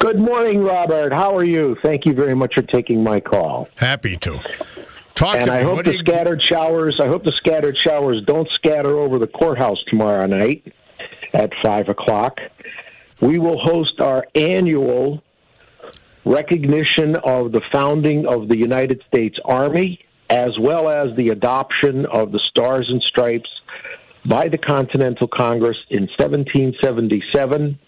Good 0.00 0.18
morning, 0.18 0.62
Robert. 0.62 1.12
How 1.12 1.36
are 1.36 1.44
you? 1.44 1.76
Thank 1.82 2.06
you 2.06 2.12
very 2.12 2.34
much 2.34 2.54
for 2.54 2.62
taking 2.62 3.02
my 3.02 3.20
call. 3.20 3.68
Happy 3.76 4.16
to. 4.18 4.40
Talk 5.14 5.36
and 5.36 5.46
to 5.46 5.52
I 5.52 5.58
me. 5.58 5.64
hope 5.64 5.76
What 5.76 5.84
the 5.86 5.92
you- 5.92 5.98
scattered 5.98 6.42
showers. 6.42 7.00
I 7.00 7.06
hope 7.06 7.24
the 7.24 7.32
scattered 7.36 7.76
showers 7.78 8.22
don't 8.26 8.48
scatter 8.52 8.98
over 8.98 9.18
the 9.18 9.26
courthouse 9.26 9.78
tomorrow 9.88 10.26
night 10.26 10.72
at 11.32 11.52
five 11.62 11.88
o'clock. 11.88 12.38
We 13.20 13.38
will 13.38 13.58
host 13.58 14.00
our 14.00 14.26
annual 14.34 15.22
recognition 16.24 17.16
of 17.16 17.52
the 17.52 17.62
founding 17.72 18.26
of 18.26 18.48
the 18.48 18.56
United 18.58 19.02
States 19.06 19.38
Army, 19.44 20.00
as 20.28 20.50
well 20.60 20.88
as 20.88 21.16
the 21.16 21.28
adoption 21.30 22.04
of 22.06 22.32
the 22.32 22.40
Stars 22.50 22.86
and 22.90 23.00
Stripes 23.02 23.48
by 24.28 24.48
the 24.48 24.58
Continental 24.58 25.28
Congress 25.28 25.76
in 25.90 26.08
1777, 26.18 27.78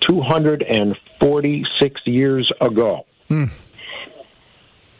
246 0.00 2.00
years 2.06 2.50
ago. 2.60 3.04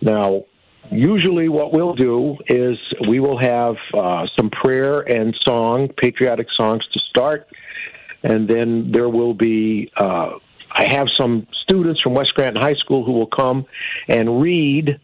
Now, 0.01 0.45
usually 0.91 1.49
what 1.49 1.73
we'll 1.73 1.95
do 1.95 2.37
is 2.47 2.79
we 3.09 3.21
will 3.21 3.39
have 3.39 3.77
uh, 3.95 4.27
some 4.37 4.51
prayer 4.51 5.01
and 5.01 5.35
song, 5.47 5.89
patriotic 5.97 6.49
songs 6.57 6.87
to 6.93 7.01
start, 7.01 7.49
and 8.23 8.49
then 8.49 8.93
there 8.93 9.09
will 9.09 9.35
be. 9.35 9.91
Uh, 9.97 10.39
I 10.71 10.93
have 10.93 11.09
some 11.17 11.47
students 11.63 12.03
from 12.03 12.15
West 12.15 12.29
Scranton 12.29 12.63
High 12.63 12.75
School 12.75 13.05
who 13.05 13.13
will 13.13 13.27
come 13.27 13.67
and 14.07 14.41
read 14.41 15.01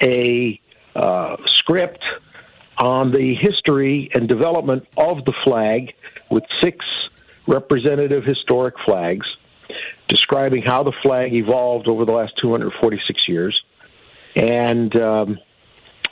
a 0.00 0.58
uh, 0.94 1.36
script 1.46 2.02
on 2.80 3.12
the 3.12 3.34
history 3.34 4.10
and 4.14 4.28
development 4.28 4.86
of 4.96 5.24
the 5.24 5.32
flag 5.44 5.94
with 6.30 6.44
six 6.62 6.84
representative 7.46 8.24
historic 8.24 8.74
flags 8.84 9.26
describing 10.06 10.62
how 10.62 10.82
the 10.82 10.92
flag 11.02 11.34
evolved 11.34 11.88
over 11.88 12.04
the 12.04 12.12
last 12.12 12.32
246 12.40 13.28
years. 13.28 13.60
And 14.36 14.94
um, 14.96 15.38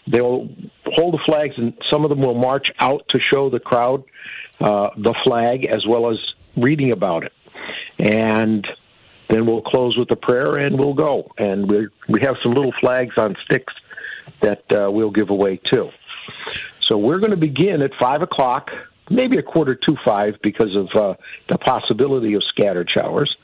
they'll 0.06 0.48
hold 0.84 1.14
the 1.14 1.22
flags, 1.24 1.54
and 1.56 1.74
some 1.90 2.04
of 2.04 2.10
them 2.10 2.20
will 2.20 2.34
march 2.34 2.66
out 2.80 3.06
to 3.10 3.20
show 3.20 3.50
the 3.50 3.60
crowd 3.60 4.04
uh, 4.60 4.90
the 4.96 5.14
flag 5.24 5.64
as 5.64 5.86
well 5.86 6.10
as 6.10 6.18
reading 6.56 6.92
about 6.92 7.24
it. 7.24 7.32
And 7.98 8.66
then 9.28 9.46
we'll 9.46 9.62
close 9.62 9.96
with 9.96 10.10
a 10.10 10.16
prayer 10.16 10.56
and 10.56 10.78
we'll 10.78 10.94
go. 10.94 11.30
And 11.38 11.68
we 11.68 11.88
we 12.08 12.20
have 12.22 12.36
some 12.42 12.52
little 12.54 12.72
flags 12.80 13.14
on 13.16 13.36
sticks 13.44 13.74
that 14.40 14.64
uh, 14.72 14.90
we'll 14.90 15.10
give 15.10 15.30
away 15.30 15.60
too. 15.72 15.90
So 16.88 16.96
we're 16.96 17.18
going 17.18 17.30
to 17.30 17.36
begin 17.36 17.82
at 17.82 17.90
five 18.00 18.22
o'clock, 18.22 18.70
maybe 19.10 19.38
a 19.38 19.42
quarter 19.42 19.74
to 19.74 19.96
five, 20.04 20.34
because 20.42 20.74
of 20.76 20.88
uh, 20.94 21.14
the 21.48 21.58
possibility 21.58 22.34
of 22.34 22.42
scattered 22.44 22.88
showers, 22.94 23.34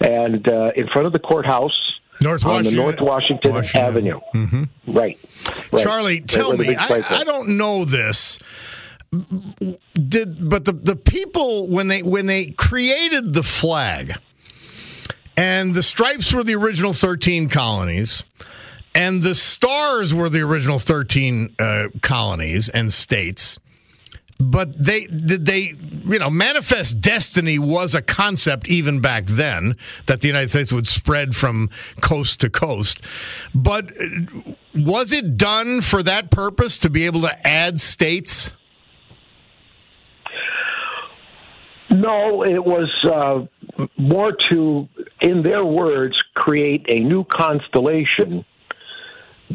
and 0.00 0.46
uh, 0.48 0.72
in 0.76 0.88
front 0.88 1.06
of 1.06 1.12
the 1.12 1.18
courthouse 1.18 1.78
North 2.20 2.44
on 2.44 2.64
the 2.64 2.72
North 2.72 3.00
Washington, 3.00 3.54
Washington. 3.54 3.80
Avenue. 3.80 4.20
Mm-hmm. 4.34 4.92
Right. 4.92 5.18
right. 5.72 5.82
Charlie, 5.82 6.14
Right 6.14 6.28
tell 6.28 6.56
me, 6.56 6.74
I, 6.76 7.04
I 7.08 7.24
don't 7.24 7.56
know 7.56 7.84
this. 7.84 8.38
Did 9.94 10.48
but 10.48 10.64
the 10.64 10.72
the 10.72 10.96
people 10.96 11.68
when 11.68 11.88
they 11.88 12.02
when 12.02 12.26
they 12.26 12.46
created 12.50 13.32
the 13.32 13.44
flag, 13.44 14.14
and 15.36 15.72
the 15.74 15.82
stripes 15.84 16.32
were 16.32 16.42
the 16.42 16.56
original 16.56 16.92
thirteen 16.92 17.48
colonies, 17.48 18.24
and 18.94 19.22
the 19.22 19.34
stars 19.34 20.14
were 20.14 20.28
the 20.28 20.40
original 20.40 20.78
thirteen 20.78 21.54
uh, 21.58 21.88
colonies 22.02 22.68
and 22.68 22.92
states. 22.92 23.58
But 24.38 24.82
they 24.82 25.06
they 25.06 25.74
you 26.04 26.18
know 26.18 26.30
manifest 26.30 27.00
destiny 27.00 27.58
was 27.58 27.94
a 27.94 28.02
concept 28.02 28.68
even 28.68 29.00
back 29.00 29.26
then 29.26 29.76
that 30.06 30.20
the 30.20 30.26
United 30.26 30.50
States 30.50 30.72
would 30.72 30.86
spread 30.86 31.36
from 31.36 31.70
coast 32.00 32.40
to 32.40 32.50
coast. 32.50 33.04
But 33.54 33.90
uh, 33.90 34.52
was 34.74 35.12
it 35.12 35.36
done 35.36 35.80
for 35.80 36.02
that 36.02 36.30
purpose 36.30 36.78
to 36.80 36.90
be 36.90 37.06
able 37.06 37.20
to 37.22 37.46
add 37.46 37.78
states? 37.80 38.52
No, 41.90 42.42
it 42.42 42.64
was 42.64 42.90
uh, 43.04 43.46
more 43.96 44.32
to, 44.50 44.88
in 45.20 45.42
their 45.42 45.64
words, 45.64 46.20
create 46.34 46.84
a 46.88 46.96
new 46.96 47.24
constellation, 47.24 48.44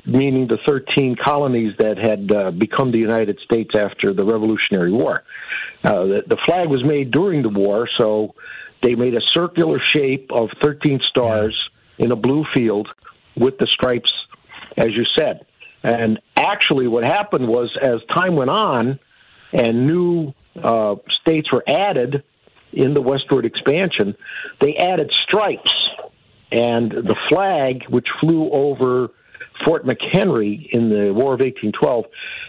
meaning 0.05 0.47
the 0.47 0.57
13 0.67 1.15
colonies 1.23 1.73
that 1.79 1.97
had 1.97 2.33
uh, 2.33 2.51
become 2.51 2.91
the 2.91 2.97
United 2.97 3.39
States 3.43 3.71
after 3.75 4.13
the 4.13 4.23
Revolutionary 4.23 4.91
War. 4.91 5.23
Uh, 5.83 6.05
the, 6.05 6.23
the 6.27 6.38
flag 6.45 6.69
was 6.69 6.83
made 6.83 7.12
during 7.12 7.41
the 7.41 7.49
war, 7.49 7.88
so 7.97 8.35
they 8.81 8.95
made 8.95 9.15
a 9.15 9.21
circular 9.33 9.79
shape 9.79 10.31
of 10.31 10.49
13 10.62 10.99
stars 11.09 11.69
in 11.97 12.12
a 12.12 12.15
blue 12.15 12.45
field 12.53 12.88
with 13.35 13.57
the 13.57 13.67
stripes, 13.67 14.12
as 14.77 14.88
you 14.88 15.03
said. 15.17 15.45
And 15.83 16.19
actually, 16.35 16.88
what 16.88 17.05
happened 17.05 17.47
was, 17.47 17.75
as 17.81 17.99
time 18.12 18.35
went 18.35 18.49
on 18.49 18.99
and 19.53 19.88
new 19.88 20.33
uh, 20.62 20.95
states 21.21 21.51
were 21.51 21.63
added 21.67 22.23
in 22.71 22.93
the 22.93 23.01
westward 23.01 23.45
expansion, 23.45 24.15
they 24.62 24.75
added 24.75 25.12
stripes. 25.12 25.73
And 26.51 26.91
the 26.91 27.15
flag, 27.29 27.83
which 27.89 28.07
flew 28.19 28.49
over 28.51 29.12
Fort 29.65 29.86
McHenry 29.86 30.69
in 30.72 30.89
the 30.89 31.13
War 31.13 31.34
of 31.34 31.41
1812, 31.41 32.06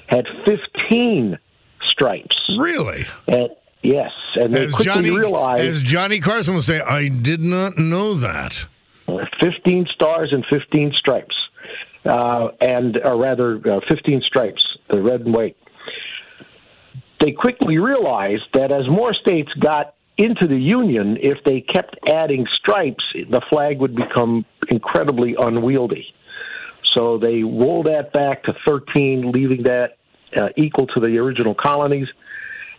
had 0.06 0.26
15 0.46 1.38
stripes. 1.86 2.40
Really? 2.58 3.04
And 3.26 3.50
yes, 3.82 4.10
and 4.34 4.54
they 4.54 4.64
As 4.64 4.74
quickly 4.74 4.84
Johnny, 4.84 5.10
realized 5.10 5.64
as 5.64 5.82
Johnny 5.82 6.20
Carson 6.20 6.54
will 6.54 6.62
say, 6.62 6.80
I 6.80 7.08
did 7.08 7.40
not 7.40 7.78
know 7.78 8.14
that. 8.14 8.66
15 9.40 9.86
stars 9.92 10.32
and 10.32 10.44
15 10.50 10.92
stripes, 10.94 11.34
uh, 12.04 12.48
and 12.60 12.98
or 13.04 13.16
rather, 13.16 13.56
uh, 13.68 13.80
15 13.88 14.20
stripes, 14.22 14.64
the 14.88 15.02
red 15.02 15.22
and 15.22 15.34
white. 15.34 15.56
They 17.18 17.32
quickly 17.32 17.78
realized 17.78 18.44
that 18.54 18.70
as 18.72 18.88
more 18.88 19.12
states 19.12 19.52
got 19.58 19.94
into 20.16 20.46
the 20.46 20.56
Union, 20.56 21.18
if 21.20 21.42
they 21.44 21.60
kept 21.60 21.96
adding 22.06 22.46
stripes, 22.52 23.04
the 23.14 23.40
flag 23.50 23.80
would 23.80 23.96
become 23.96 24.44
incredibly 24.68 25.34
unwieldy. 25.38 26.14
So 26.94 27.18
they 27.18 27.42
rolled 27.42 27.86
that 27.86 28.12
back 28.12 28.44
to 28.44 28.52
13, 28.66 29.32
leaving 29.32 29.64
that 29.64 29.98
uh, 30.36 30.48
equal 30.56 30.86
to 30.88 31.00
the 31.00 31.18
original 31.18 31.54
colonies, 31.54 32.08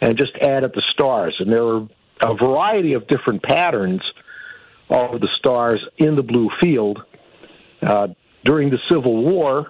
and 0.01 0.17
just 0.17 0.33
added 0.41 0.71
the 0.73 0.83
stars. 0.93 1.35
And 1.39 1.51
there 1.51 1.63
were 1.63 1.87
a 2.23 2.35
variety 2.35 2.93
of 2.93 3.07
different 3.07 3.43
patterns 3.43 4.01
of 4.89 5.21
the 5.21 5.29
stars 5.37 5.79
in 5.97 6.15
the 6.15 6.23
blue 6.23 6.49
field. 6.61 6.99
Uh, 7.81 8.09
during 8.43 8.69
the 8.69 8.79
Civil 8.91 9.23
War, 9.23 9.67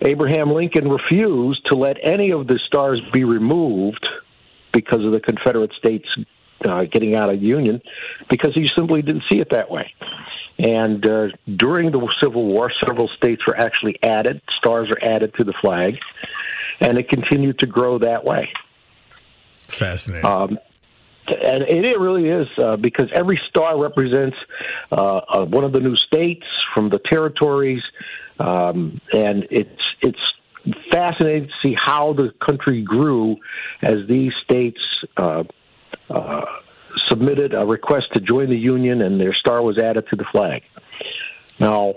Abraham 0.00 0.52
Lincoln 0.52 0.88
refused 0.88 1.66
to 1.70 1.76
let 1.76 1.96
any 2.02 2.32
of 2.32 2.46
the 2.46 2.58
stars 2.66 3.00
be 3.12 3.24
removed 3.24 4.06
because 4.72 5.04
of 5.04 5.12
the 5.12 5.20
Confederate 5.20 5.72
States 5.78 6.06
uh, 6.64 6.84
getting 6.84 7.16
out 7.16 7.30
of 7.30 7.40
the 7.40 7.46
Union, 7.46 7.80
because 8.30 8.52
he 8.54 8.68
simply 8.76 9.02
didn't 9.02 9.22
see 9.30 9.38
it 9.38 9.48
that 9.50 9.70
way. 9.70 9.92
And 10.58 11.06
uh, 11.06 11.28
during 11.56 11.92
the 11.92 12.12
Civil 12.20 12.46
War, 12.46 12.70
several 12.84 13.08
states 13.16 13.42
were 13.46 13.56
actually 13.56 13.98
added, 14.02 14.42
stars 14.58 14.88
were 14.88 15.02
added 15.02 15.32
to 15.38 15.44
the 15.44 15.54
flag, 15.60 15.94
and 16.80 16.98
it 16.98 17.08
continued 17.08 17.60
to 17.60 17.66
grow 17.66 17.98
that 17.98 18.24
way. 18.24 18.50
Fascinating. 19.68 20.26
Um, 20.26 20.58
and 21.28 21.62
it, 21.62 21.86
it 21.86 21.98
really 22.00 22.28
is 22.28 22.48
uh, 22.58 22.76
because 22.76 23.08
every 23.14 23.40
star 23.48 23.78
represents 23.80 24.36
uh, 24.90 25.20
uh, 25.28 25.44
one 25.44 25.64
of 25.64 25.72
the 25.72 25.80
new 25.80 25.96
states 25.96 26.46
from 26.74 26.88
the 26.88 26.98
territories, 26.98 27.82
um, 28.38 29.00
and 29.12 29.46
it's 29.50 29.82
it's 30.00 30.18
fascinating 30.90 31.48
to 31.48 31.54
see 31.62 31.76
how 31.82 32.12
the 32.12 32.32
country 32.44 32.82
grew 32.82 33.36
as 33.82 34.06
these 34.08 34.32
states 34.44 34.80
uh, 35.16 35.44
uh, 36.10 36.44
submitted 37.08 37.54
a 37.54 37.66
request 37.66 38.06
to 38.14 38.20
join 38.20 38.50
the 38.50 38.58
union, 38.58 39.02
and 39.02 39.20
their 39.20 39.34
star 39.34 39.62
was 39.62 39.78
added 39.78 40.06
to 40.10 40.16
the 40.16 40.24
flag. 40.32 40.62
Now, 41.58 41.94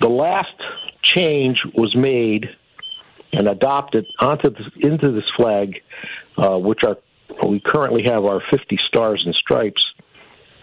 the 0.00 0.08
last 0.08 0.54
change 1.02 1.58
was 1.74 1.94
made 1.94 2.46
and 3.32 3.48
adopted 3.48 4.06
onto 4.20 4.50
into 4.76 5.12
this 5.12 5.24
flag, 5.36 5.80
uh, 6.36 6.58
which 6.58 6.80
are 6.84 6.98
we 7.46 7.60
currently 7.60 8.02
have 8.06 8.24
our 8.24 8.42
50 8.50 8.78
stars 8.88 9.22
and 9.24 9.34
stripes, 9.34 9.84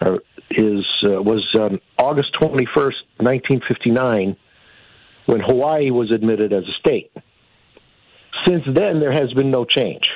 uh, 0.00 0.18
is 0.50 0.84
uh, 1.04 1.22
was 1.22 1.46
um, 1.58 1.80
August 1.98 2.34
21st, 2.40 3.00
1959, 3.18 4.36
when 5.26 5.40
Hawaii 5.40 5.90
was 5.90 6.10
admitted 6.10 6.52
as 6.52 6.64
a 6.64 6.72
state. 6.78 7.10
Since 8.46 8.64
then, 8.66 9.00
there 9.00 9.12
has 9.12 9.32
been 9.32 9.50
no 9.50 9.64
change. 9.64 10.08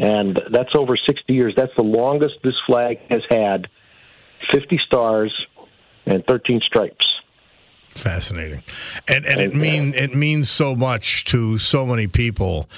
And 0.00 0.40
that's 0.50 0.70
over 0.74 0.96
60 0.96 1.32
years. 1.32 1.52
That's 1.56 1.74
the 1.76 1.82
longest 1.82 2.36
this 2.42 2.54
flag 2.66 2.98
has 3.10 3.22
had 3.28 3.68
50 4.50 4.80
stars 4.86 5.46
and 6.06 6.24
13 6.26 6.60
stripes. 6.64 7.06
Fascinating, 7.94 8.62
and 9.08 9.26
and 9.26 9.40
it 9.40 9.52
mean 9.52 9.94
it 9.94 10.14
means 10.14 10.48
so 10.48 10.76
much 10.76 11.24
to 11.24 11.58
so 11.58 11.84
many 11.84 12.06
people. 12.06 12.68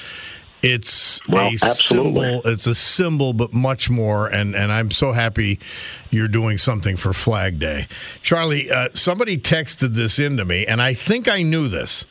It's 0.62 1.20
well, 1.28 1.48
a 1.48 1.52
absolutely. 1.52 2.22
symbol. 2.22 2.42
It's 2.46 2.66
a 2.66 2.74
symbol, 2.74 3.32
but 3.34 3.52
much 3.52 3.90
more. 3.90 4.28
And 4.28 4.56
and 4.56 4.72
I'm 4.72 4.90
so 4.90 5.12
happy 5.12 5.60
you're 6.10 6.28
doing 6.28 6.56
something 6.56 6.96
for 6.96 7.12
Flag 7.12 7.58
Day, 7.58 7.88
Charlie. 8.22 8.70
Uh, 8.70 8.88
somebody 8.94 9.36
texted 9.36 9.90
this 9.90 10.18
into 10.18 10.46
me, 10.46 10.64
and 10.66 10.80
I 10.80 10.94
think 10.94 11.28
I 11.28 11.42
knew 11.42 11.68
this. 11.68 12.06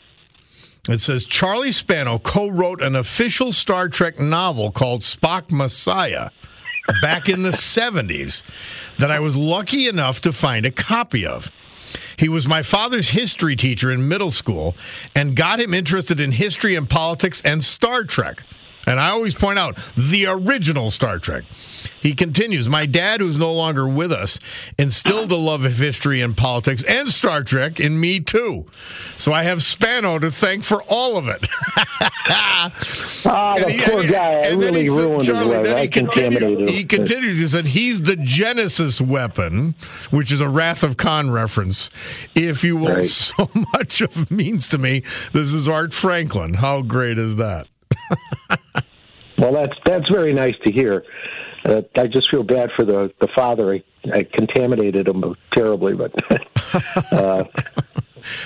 It 0.89 0.99
says 0.99 1.25
Charlie 1.25 1.71
Spano 1.71 2.17
co-wrote 2.17 2.81
an 2.81 2.95
official 2.95 3.51
Star 3.51 3.87
Trek 3.87 4.19
novel 4.19 4.71
called 4.71 5.01
Spock 5.01 5.51
Messiah 5.51 6.29
back 7.01 7.29
in 7.29 7.43
the 7.43 7.49
70s 7.51 8.43
that 8.97 9.11
I 9.11 9.19
was 9.19 9.35
lucky 9.35 9.87
enough 9.87 10.21
to 10.21 10.33
find 10.33 10.65
a 10.65 10.71
copy 10.71 11.25
of. 11.25 11.51
He 12.17 12.29
was 12.29 12.47
my 12.47 12.63
father's 12.63 13.09
history 13.09 13.55
teacher 13.55 13.91
in 13.91 14.07
middle 14.07 14.31
school 14.31 14.75
and 15.15 15.35
got 15.35 15.59
him 15.59 15.73
interested 15.73 16.19
in 16.19 16.31
history 16.31 16.75
and 16.75 16.89
politics 16.89 17.41
and 17.43 17.63
Star 17.63 18.03
Trek. 18.03 18.43
And 18.87 18.99
I 18.99 19.09
always 19.09 19.35
point 19.35 19.59
out 19.59 19.77
the 19.95 20.25
original 20.27 20.91
Star 20.91 21.19
Trek. 21.19 21.43
He 22.01 22.13
continues, 22.13 22.67
My 22.67 22.85
dad, 22.85 23.21
who's 23.21 23.37
no 23.37 23.53
longer 23.53 23.87
with 23.87 24.11
us, 24.11 24.39
instilled 24.77 25.31
a 25.31 25.35
love 25.35 25.63
of 25.65 25.77
history 25.77 26.21
and 26.21 26.35
politics 26.35 26.83
and 26.83 27.07
Star 27.07 27.43
Trek 27.43 27.79
in 27.79 27.99
me, 27.99 28.19
too. 28.19 28.65
So 29.17 29.33
I 29.33 29.43
have 29.43 29.61
Spano 29.63 30.17
to 30.19 30.31
thank 30.31 30.63
for 30.63 30.81
all 30.83 31.17
of 31.17 31.27
it. 31.27 31.45
ah, 32.29 32.71
the 33.57 33.71
he, 33.71 33.81
poor 33.81 34.03
guy. 34.07 34.41
I 34.41 34.49
really 34.49 34.87
said, 34.87 34.97
ruined 34.97 35.23
Charlie, 35.23 35.57
his 35.57 35.67
life. 35.67 35.75
I 35.75 35.81
he 35.81 35.87
contaminated 35.87 36.69
he 36.69 36.83
continues, 36.83 37.39
he 37.39 37.47
said, 37.47 37.65
he's 37.65 38.01
the 38.01 38.15
Genesis 38.17 38.99
weapon, 38.99 39.75
which 40.09 40.31
is 40.31 40.41
a 40.41 40.49
Wrath 40.49 40.83
of 40.83 40.97
Khan 40.97 41.29
reference. 41.31 41.89
If 42.35 42.63
you 42.63 42.77
will, 42.77 42.95
Right. 42.95 43.05
so 43.05 43.49
much 43.73 44.01
of 44.01 44.29
means 44.31 44.69
to 44.69 44.77
me. 44.77 45.03
This 45.33 45.53
is 45.53 45.67
Art 45.67 45.93
Franklin. 45.93 46.55
How 46.55 46.81
great 46.81 47.17
is 47.17 47.35
that? 47.37 47.67
Well, 49.37 49.53
that's 49.53 49.73
that's 49.85 50.07
very 50.09 50.33
nice 50.33 50.55
to 50.65 50.71
hear. 50.71 51.03
Uh, 51.65 51.81
I 51.95 52.05
just 52.07 52.29
feel 52.29 52.43
bad 52.43 52.69
for 52.75 52.85
the 52.85 53.11
the 53.19 53.27
father. 53.35 53.73
I, 53.73 53.83
I 54.13 54.23
contaminated 54.23 55.07
him 55.07 55.35
terribly, 55.55 55.93
but 55.93 56.13
uh, 57.11 57.45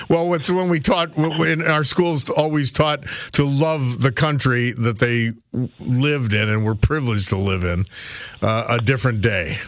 Well, 0.08 0.32
it's 0.34 0.50
when 0.50 0.68
we 0.68 0.80
taught 0.80 1.16
in 1.16 1.62
our 1.62 1.84
schools 1.84 2.28
always 2.30 2.72
taught 2.72 3.04
to 3.32 3.44
love 3.44 4.00
the 4.00 4.12
country 4.12 4.72
that 4.72 4.98
they 4.98 5.32
lived 5.80 6.32
in 6.32 6.48
and 6.48 6.64
were 6.64 6.74
privileged 6.74 7.28
to 7.30 7.36
live 7.36 7.64
in. 7.64 7.84
Uh, 8.40 8.66
a 8.70 8.78
different 8.78 9.20
day. 9.20 9.58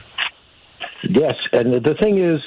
yes. 1.09 1.35
And 1.53 1.75
the 1.75 1.95
thing 2.01 2.19
is, 2.19 2.41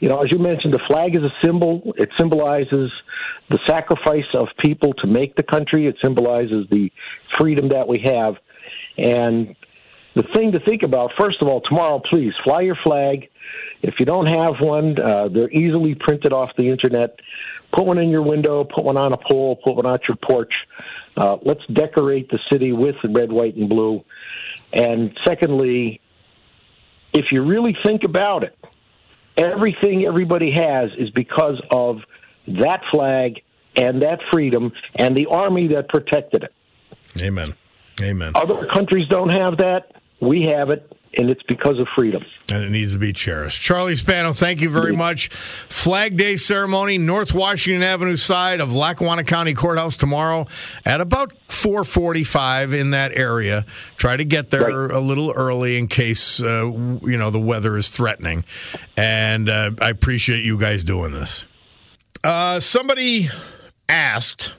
you 0.00 0.08
know, 0.08 0.22
as 0.22 0.32
you 0.32 0.38
mentioned, 0.38 0.74
the 0.74 0.82
flag 0.88 1.14
is 1.14 1.22
a 1.22 1.32
symbol. 1.44 1.92
It 1.96 2.08
symbolizes 2.18 2.90
the 3.48 3.58
sacrifice 3.66 4.26
of 4.34 4.48
people 4.58 4.94
to 4.94 5.06
make 5.06 5.36
the 5.36 5.42
country. 5.42 5.86
It 5.86 5.96
symbolizes 6.02 6.68
the 6.70 6.92
freedom 7.38 7.68
that 7.68 7.88
we 7.88 8.00
have. 8.04 8.36
And 8.96 9.54
the 10.14 10.22
thing 10.34 10.52
to 10.52 10.60
think 10.60 10.82
about, 10.82 11.12
first 11.18 11.40
of 11.42 11.48
all, 11.48 11.60
tomorrow, 11.60 11.98
please 11.98 12.32
fly 12.44 12.62
your 12.62 12.76
flag. 12.76 13.28
If 13.82 13.94
you 13.98 14.06
don't 14.06 14.28
have 14.28 14.60
one, 14.60 14.98
uh, 14.98 15.28
they're 15.28 15.50
easily 15.50 15.94
printed 15.94 16.32
off 16.32 16.50
the 16.56 16.68
internet. 16.68 17.18
Put 17.72 17.86
one 17.86 17.98
in 17.98 18.10
your 18.10 18.22
window, 18.22 18.64
put 18.64 18.84
one 18.84 18.96
on 18.96 19.12
a 19.12 19.16
pole, 19.16 19.56
put 19.56 19.76
one 19.76 19.86
on 19.86 19.98
your 20.06 20.16
porch. 20.16 20.52
Uh, 21.16 21.38
let's 21.42 21.64
decorate 21.66 22.30
the 22.30 22.38
city 22.50 22.72
with 22.72 22.96
red, 23.04 23.32
white, 23.32 23.56
and 23.56 23.68
blue. 23.68 24.04
And 24.72 25.18
secondly, 25.26 26.00
if 27.12 27.26
you 27.32 27.42
really 27.42 27.76
think 27.82 28.04
about 28.04 28.44
it, 28.44 28.56
everything 29.36 30.04
everybody 30.04 30.52
has 30.52 30.90
is 30.98 31.10
because 31.10 31.60
of 31.70 32.02
that 32.48 32.82
flag 32.90 33.42
and 33.76 34.02
that 34.02 34.20
freedom 34.30 34.72
and 34.96 35.16
the 35.16 35.26
army 35.26 35.68
that 35.68 35.88
protected 35.88 36.44
it. 36.44 36.52
Amen. 37.22 37.54
Amen. 38.02 38.32
Other 38.34 38.66
countries 38.66 39.06
don't 39.08 39.30
have 39.30 39.58
that. 39.58 39.92
We 40.20 40.42
have 40.44 40.70
it, 40.70 40.90
and 41.16 41.28
it's 41.30 41.42
because 41.44 41.78
of 41.78 41.86
freedom. 41.96 42.24
And 42.50 42.62
it 42.64 42.70
needs 42.70 42.92
to 42.92 42.98
be 42.98 43.12
cherished. 43.12 43.60
Charlie 43.60 43.96
Spano, 43.96 44.32
thank 44.32 44.60
you 44.60 44.70
very 44.70 44.94
much. 44.94 45.28
Flag 45.28 46.16
Day 46.16 46.36
ceremony, 46.36 46.96
North 46.98 47.34
Washington 47.34 47.82
Avenue 47.82 48.16
side 48.16 48.60
of 48.60 48.72
Lackawanna 48.74 49.24
County 49.24 49.52
Courthouse 49.54 49.96
tomorrow 49.96 50.46
at 50.86 51.00
about 51.00 51.32
4:45 51.48 52.72
in 52.78 52.90
that 52.90 53.12
area. 53.16 53.64
Try 53.96 54.16
to 54.16 54.24
get 54.24 54.50
there 54.50 54.86
Right. 54.86 54.96
a 54.96 55.00
little 55.00 55.32
early 55.34 55.76
in 55.78 55.86
case 55.88 56.40
uh, 56.42 56.70
you 57.02 57.16
know 57.16 57.30
the 57.30 57.40
weather 57.40 57.76
is 57.76 57.88
threatening. 57.88 58.44
And 58.96 59.48
uh, 59.48 59.72
I 59.80 59.90
appreciate 59.90 60.44
you 60.44 60.56
guys 60.58 60.84
doing 60.84 61.12
this. 61.12 61.46
Uh, 62.24 62.60
somebody 62.60 63.28
asked 63.88 64.52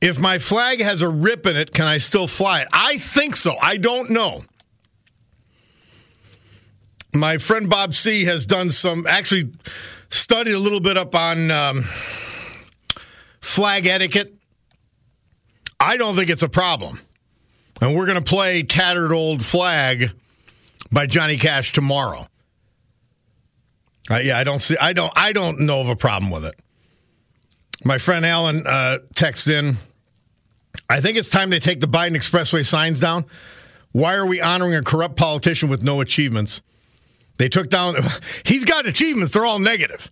if 0.00 0.18
my 0.18 0.38
flag 0.38 0.80
has 0.80 1.02
a 1.02 1.08
rip 1.08 1.46
in 1.46 1.56
it, 1.56 1.72
can 1.72 1.86
I 1.86 1.98
still 1.98 2.28
fly 2.28 2.60
it? 2.60 2.68
I 2.72 2.98
think 2.98 3.34
so. 3.34 3.56
I 3.60 3.76
don't 3.76 4.10
know. 4.10 4.44
My 7.14 7.38
friend 7.38 7.68
Bob 7.68 7.94
C 7.94 8.24
has 8.26 8.46
done 8.46 8.70
some, 8.70 9.06
actually 9.08 9.50
studied 10.10 10.52
a 10.52 10.58
little 10.58 10.80
bit 10.80 10.96
up 10.96 11.14
on 11.14 11.50
um, 11.50 11.82
flag 13.40 13.86
etiquette. 13.86 14.32
I 15.80 15.96
don't 15.96 16.14
think 16.14 16.30
it's 16.30 16.42
a 16.42 16.48
problem. 16.48 17.00
And 17.80 17.96
we're 17.96 18.06
going 18.06 18.22
to 18.22 18.28
play 18.28 18.62
Tattered 18.62 19.12
Old 19.12 19.44
Flag 19.44 20.10
by 20.92 21.06
Johnny 21.06 21.36
Cash 21.36 21.72
tomorrow. 21.72 22.26
Uh, 24.10 24.16
yeah, 24.16 24.38
I 24.38 24.44
don't 24.44 24.58
see. 24.58 24.76
I 24.80 24.92
don't. 24.92 25.12
I 25.16 25.32
don't 25.32 25.60
know 25.60 25.80
of 25.80 25.88
a 25.88 25.96
problem 25.96 26.30
with 26.30 26.44
it. 26.44 26.54
My 27.84 27.98
friend 27.98 28.24
Alan 28.24 28.66
uh, 28.66 28.98
texted 29.14 29.58
in. 29.58 29.76
I 30.88 31.00
think 31.00 31.18
it's 31.18 31.30
time 31.30 31.50
they 31.50 31.58
take 31.58 31.80
the 31.80 31.88
Biden 31.88 32.16
Expressway 32.16 32.64
signs 32.64 33.00
down. 33.00 33.26
Why 33.92 34.14
are 34.14 34.26
we 34.26 34.40
honoring 34.40 34.74
a 34.74 34.82
corrupt 34.82 35.16
politician 35.16 35.68
with 35.68 35.82
no 35.82 36.00
achievements? 36.00 36.62
They 37.36 37.48
took 37.48 37.68
down. 37.68 37.96
He's 38.44 38.64
got 38.64 38.86
achievements. 38.86 39.32
They're 39.32 39.44
all 39.44 39.58
negative. 39.58 40.10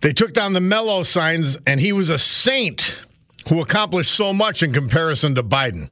They 0.00 0.12
took 0.12 0.32
down 0.32 0.52
the 0.52 0.60
Mellow 0.60 1.04
signs, 1.04 1.58
and 1.66 1.80
he 1.80 1.92
was 1.92 2.10
a 2.10 2.18
saint 2.18 2.96
who 3.48 3.60
accomplished 3.60 4.12
so 4.12 4.32
much 4.32 4.62
in 4.62 4.72
comparison 4.72 5.34
to 5.36 5.42
Biden. 5.42 5.90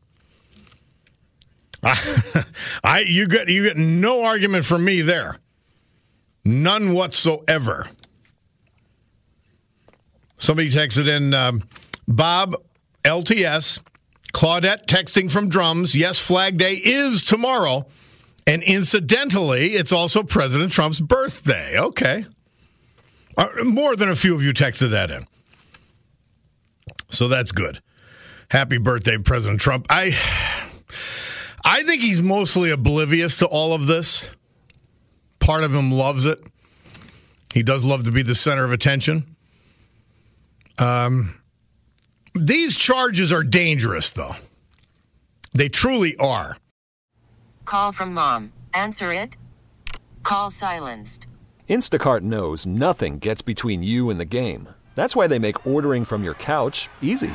I 1.83 3.05
you 3.07 3.27
get 3.27 3.49
you 3.49 3.64
get 3.64 3.77
no 3.77 4.25
argument 4.25 4.66
from 4.66 4.85
me 4.85 5.01
there. 5.01 5.38
None 6.44 6.92
whatsoever. 6.94 7.87
Somebody 10.38 10.70
texted 10.70 11.07
in 11.07 11.35
um, 11.35 11.61
Bob 12.09 12.57
LTS 13.05 13.83
Claudette 14.33 14.87
texting 14.87 15.31
from 15.31 15.48
drums. 15.48 15.94
Yes, 15.94 16.18
Flag 16.18 16.57
Day 16.57 16.74
is 16.74 17.24
tomorrow. 17.24 17.87
And 18.46 18.62
incidentally, 18.62 19.66
it's 19.74 19.92
also 19.92 20.22
President 20.22 20.72
Trump's 20.72 21.00
birthday. 21.00 21.79
Okay. 21.79 22.24
Uh, 23.37 23.48
more 23.64 23.96
than 23.96 24.09
a 24.09 24.16
few 24.16 24.35
of 24.35 24.42
you 24.42 24.53
texted 24.53 24.90
that 24.90 25.11
in. 25.11 25.22
So 27.11 27.29
that's 27.29 27.53
good. 27.53 27.81
Happy 28.50 28.79
birthday, 28.79 29.18
President 29.18 29.61
Trump. 29.61 29.87
I 29.90 30.16
I 31.64 31.83
think 31.85 32.03
he's 32.03 32.20
mostly 32.20 32.70
oblivious 32.70 33.38
to 33.38 33.46
all 33.46 33.72
of 33.72 33.87
this. 33.87 34.31
Part 35.51 35.65
of 35.65 35.75
him 35.75 35.91
loves 35.91 36.27
it. 36.27 36.39
He 37.53 37.65
does 37.65 37.85
love 37.85 38.05
to 38.05 38.13
be 38.13 38.23
the 38.23 38.37
center 38.37 38.65
of 38.65 38.71
attention. 38.71 39.35
Um, 40.79 41.43
these 42.37 42.77
charges 42.77 43.33
are 43.33 43.43
dangerous, 43.43 44.13
though. 44.13 44.37
They 45.53 45.69
truly 45.69 46.15
are. 46.19 46.57
Call 47.65 47.91
from 47.91 48.15
mom. 48.15 48.53
Answer 48.75 49.13
it. 49.13 49.37
Call 50.23 50.53
silenced. 50.53 51.27
Instacart 51.69 52.21
knows 52.21 52.65
nothing 52.65 53.19
gets 53.19 53.43
between 53.43 53.83
you 53.83 54.09
and 54.09 54.21
the 54.21 54.25
game. 54.25 54.69
That's 54.95 55.17
why 55.17 55.27
they 55.27 55.41
make 55.41 55.67
ordering 55.67 56.05
from 56.05 56.23
your 56.23 56.35
couch 56.35 56.89
easy. 57.03 57.35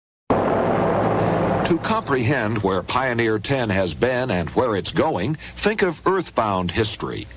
To 1.71 1.77
comprehend 1.77 2.57
where 2.63 2.83
Pioneer 2.83 3.39
10 3.39 3.69
has 3.69 3.93
been 3.93 4.29
and 4.29 4.49
where 4.49 4.75
it's 4.75 4.91
going, 4.91 5.37
think 5.55 5.83
of 5.83 6.05
Earthbound 6.05 6.69
history. 6.69 7.27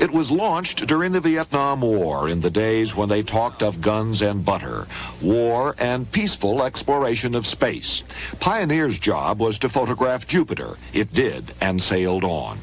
It 0.00 0.08
was 0.12 0.30
launched 0.30 0.86
during 0.86 1.10
the 1.10 1.20
Vietnam 1.20 1.80
War 1.80 2.28
in 2.28 2.40
the 2.40 2.48
days 2.48 2.94
when 2.94 3.08
they 3.08 3.24
talked 3.24 3.64
of 3.64 3.80
guns 3.80 4.22
and 4.22 4.44
butter, 4.44 4.86
war 5.20 5.74
and 5.78 6.08
peaceful 6.12 6.62
exploration 6.62 7.34
of 7.34 7.44
space. 7.44 8.04
Pioneer's 8.38 9.00
job 9.00 9.40
was 9.40 9.58
to 9.58 9.68
photograph 9.68 10.28
Jupiter. 10.28 10.76
It 10.92 11.12
did 11.12 11.54
and 11.60 11.82
sailed 11.82 12.22
on. 12.22 12.60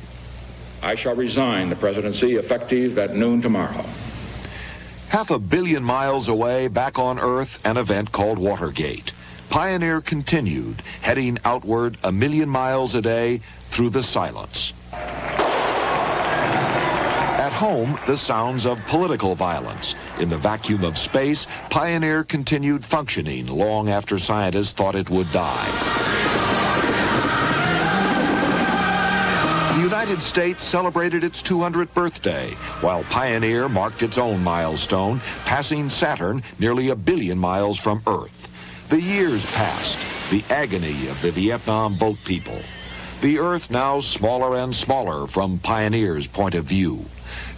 I 0.82 0.96
shall 0.96 1.16
resign 1.18 1.70
the 1.70 1.76
presidency 1.76 2.36
effective 2.38 2.98
at 2.98 3.14
noon 3.14 3.42
tomorrow. 3.42 3.86
Half 5.10 5.32
a 5.32 5.40
billion 5.40 5.84
miles 5.84 6.28
away, 6.28 6.68
back 6.68 7.00
on 7.00 7.20
Earth, 7.20 7.60
an 7.66 7.78
event 7.78 8.12
called 8.12 8.38
Watergate. 8.38 9.14
Pioneer 9.50 10.02
continued, 10.02 10.82
heading 11.02 11.40
outward 11.46 11.98
a 12.04 12.12
million 12.12 12.50
miles 12.50 12.96
a 12.96 13.02
day 13.02 13.40
through 13.70 13.92
the 13.92 14.04
silence. 14.04 14.74
At 17.46 17.54
home, 17.54 17.98
the 18.06 18.18
sounds 18.18 18.66
of 18.66 18.84
political 18.88 19.36
violence. 19.36 19.96
In 20.20 20.28
the 20.30 20.38
vacuum 20.38 20.84
of 20.84 20.98
space, 20.98 21.48
Pioneer 21.70 22.24
continued 22.24 22.84
functioning 22.84 23.48
long 23.48 23.88
after 23.90 24.20
scientists 24.20 24.74
thought 24.74 24.96
it 24.96 25.10
would 25.10 25.32
die. 25.32 26.25
United 29.86 30.20
States 30.20 30.64
celebrated 30.64 31.24
its 31.24 31.44
200th 31.44 31.94
birthday, 31.94 32.50
while 32.82 33.04
Pioneer 33.04 33.70
marked 33.70 34.02
its 34.02 34.18
own 34.18 34.44
milestone, 34.44 35.20
passing 35.46 35.90
Saturn 35.90 36.42
nearly 36.58 36.90
a 36.90 36.96
billion 36.96 37.38
miles 37.38 37.80
from 37.80 38.02
Earth. 38.08 38.48
The 38.90 39.00
years 39.00 39.46
passed, 39.46 40.00
the 40.32 40.44
agony 40.50 41.08
of 41.08 41.22
the 41.22 41.32
Vietnam 41.32 42.00
boat 42.00 42.18
people. 42.26 42.60
The 43.22 43.38
Earth 43.38 43.70
now 43.70 44.00
smaller 44.00 44.58
and 44.58 44.74
smaller 44.76 45.28
from 45.28 45.60
Pioneer's 45.60 46.26
point 46.26 46.56
of 46.56 46.66
view. 46.66 47.06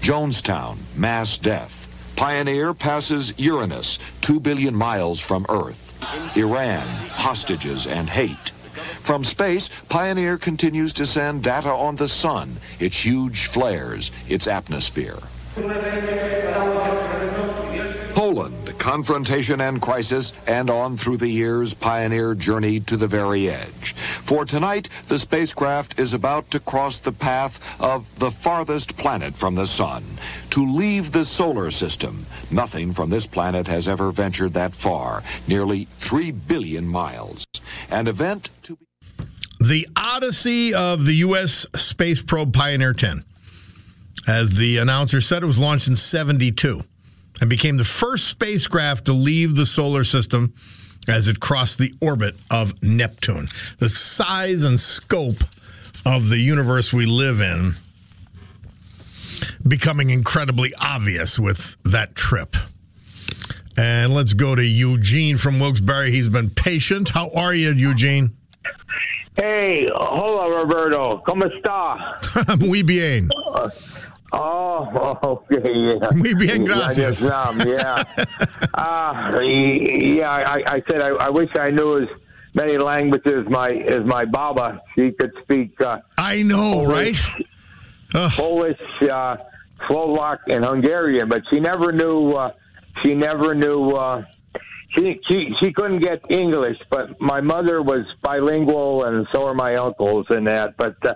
Jonestown, 0.01 0.79
mass 0.97 1.37
death. 1.37 1.87
Pioneer 2.17 2.73
passes 2.73 3.33
Uranus, 3.37 3.99
two 4.19 4.41
billion 4.41 4.75
miles 4.75 5.21
from 5.21 5.45
Earth. 5.47 5.81
Iran, 6.35 6.85
hostages 7.07 7.87
and 7.87 8.09
hate. 8.09 8.51
From 9.07 9.23
space, 9.23 9.69
Pioneer 9.87 10.37
continues 10.37 10.91
to 10.91 11.05
send 11.05 11.41
data 11.41 11.69
on 11.69 11.95
the 11.95 12.09
sun, 12.09 12.57
its 12.77 13.05
huge 13.05 13.45
flares, 13.45 14.11
its 14.27 14.47
atmosphere. 14.47 15.19
Poland, 18.13 18.77
confrontation 18.77 19.61
and 19.61 19.81
crisis, 19.81 20.33
and 20.45 20.69
on 20.69 20.97
through 20.97 21.15
the 21.15 21.29
years, 21.29 21.73
Pioneer 21.73 22.35
journeyed 22.35 22.85
to 22.87 22.97
the 22.97 23.07
very 23.07 23.49
edge. 23.49 23.95
For 24.25 24.43
tonight, 24.43 24.89
the 25.07 25.17
spacecraft 25.17 25.97
is 25.97 26.13
about 26.13 26.51
to 26.51 26.59
cross 26.59 26.99
the 26.99 27.13
path 27.13 27.61
of 27.79 28.13
the 28.19 28.31
farthest 28.31 28.97
planet 28.97 29.33
from 29.35 29.55
the 29.55 29.67
sun, 29.67 30.03
to 30.49 30.69
leave 30.69 31.13
the 31.13 31.23
solar 31.23 31.71
system. 31.71 32.25
Nothing 32.51 32.91
from 32.91 33.09
this 33.09 33.25
planet 33.25 33.67
has 33.67 33.87
ever 33.87 34.11
ventured 34.11 34.53
that 34.55 34.75
far, 34.75 35.23
nearly 35.47 35.87
3 35.99 36.31
billion 36.31 36.85
miles. 36.85 37.45
An 37.89 38.07
event 38.07 38.49
to 38.63 38.75
be 38.75 38.86
The 39.67 39.85
Odyssey 39.97 40.73
of 40.73 41.05
the 41.05 41.15
U.S. 41.15 41.65
Space 41.75 42.23
Probe 42.23 42.53
Pioneer 42.53 42.93
10. 42.93 43.25
As 44.25 44.55
the 44.55 44.77
announcer 44.77 45.19
said, 45.19 45.43
it 45.43 45.45
was 45.45 45.59
launched 45.59 45.89
in 45.89 45.95
72 45.97 46.81
and 47.41 47.49
became 47.49 47.75
the 47.75 47.83
first 47.83 48.27
spacecraft 48.27 49.05
to 49.05 49.13
leave 49.13 49.57
the 49.57 49.65
solar 49.65 50.05
system 50.05 50.53
as 51.09 51.27
it 51.27 51.41
crossed 51.41 51.79
the 51.79 51.93
orbit 51.99 52.37
of 52.49 52.81
Neptune. 52.81 53.49
The 53.79 53.89
size 53.89 54.63
and 54.63 54.79
scope 54.79 55.43
of 56.05 56.29
the 56.29 56.39
universe 56.39 56.93
we 56.93 57.05
live 57.05 57.41
in 57.41 57.75
becoming 59.67 60.11
incredibly 60.11 60.73
obvious 60.79 61.37
with 61.37 61.75
that 61.83 62.15
trip. 62.15 62.55
And 63.77 64.13
let's 64.13 64.33
go 64.33 64.55
to 64.55 64.63
Eugene 64.63 65.35
from 65.35 65.59
Wilkes-Barre. 65.59 66.09
He's 66.09 66.29
been 66.29 66.51
patient. 66.51 67.09
How 67.09 67.31
are 67.31 67.53
you, 67.53 67.73
Eugene? 67.73 68.37
Hey, 69.39 69.85
hola 69.93 70.47
Roberto, 70.47 71.21
¿cómo 71.23 71.45
está? 71.45 72.17
Muy 72.59 72.81
bien. 72.81 73.29
Oh, 74.31 75.19
okay, 75.21 75.61
yeah. 75.89 76.09
Muy 76.15 76.33
bien, 76.33 76.65
gracias. 76.65 77.21
Yeah, 77.21 78.03
uh, 78.73 79.39
yeah. 80.01 80.43
I, 80.43 80.63
I 80.65 80.83
said 80.89 81.01
I, 81.01 81.09
I 81.27 81.29
wish 81.29 81.49
I 81.55 81.69
knew 81.69 81.99
as 81.99 82.09
many 82.55 82.79
languages 82.79 83.45
as 83.45 83.49
my 83.49 83.69
as 83.69 84.03
my 84.05 84.25
Baba. 84.25 84.81
She 84.95 85.11
could 85.11 85.31
speak. 85.43 85.79
Uh, 85.79 85.99
I 86.17 86.41
know, 86.41 86.83
Polish, 86.85 87.39
right? 88.13 88.31
Polish, 88.31 88.79
uh, 89.09 89.37
Slovak, 89.87 90.39
and 90.47 90.65
Hungarian, 90.65 91.29
but 91.29 91.43
she 91.51 91.59
never 91.59 91.91
knew. 91.91 92.31
Uh, 92.31 92.51
she 93.03 93.13
never 93.13 93.53
knew. 93.53 93.91
Uh, 94.97 95.01
she, 95.01 95.19
she 95.29 95.49
she 95.61 95.73
couldn't 95.73 95.99
get 95.99 96.21
English, 96.29 96.77
but 96.89 97.19
my 97.19 97.41
mother 97.41 97.81
was 97.81 98.05
bilingual, 98.21 99.03
and 99.05 99.27
so 99.33 99.47
are 99.47 99.53
my 99.53 99.75
uncles 99.75 100.25
and 100.29 100.47
that. 100.47 100.75
But 100.77 100.95
uh, 101.05 101.13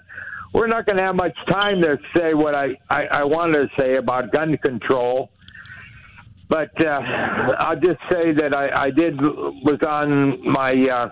we're 0.53 0.67
not 0.67 0.85
going 0.85 0.97
to 0.97 1.03
have 1.03 1.15
much 1.15 1.35
time 1.49 1.81
to 1.81 1.97
say 2.15 2.33
what 2.33 2.55
I, 2.55 2.77
I, 2.89 3.07
I 3.11 3.23
wanted 3.23 3.69
to 3.69 3.81
say 3.81 3.95
about 3.95 4.31
gun 4.31 4.57
control. 4.57 5.31
But 6.49 6.71
uh, 6.85 6.99
I'll 7.59 7.79
just 7.79 7.99
say 8.11 8.33
that 8.33 8.53
I, 8.53 8.83
I 8.83 8.89
did 8.91 9.19
was 9.21 9.79
on 9.87 10.51
my 10.51 10.73
uh, 10.73 11.09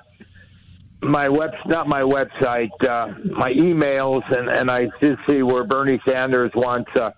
my 1.02 1.30
web 1.30 1.52
not 1.66 1.88
my 1.88 2.02
website 2.02 2.72
uh, 2.86 3.14
my 3.24 3.54
emails 3.54 4.22
and, 4.38 4.50
and 4.50 4.70
I 4.70 4.90
did 5.02 5.18
see 5.30 5.42
where 5.42 5.64
Bernie 5.64 6.02
Sanders 6.06 6.52
wants 6.56 6.92
to 6.96 7.14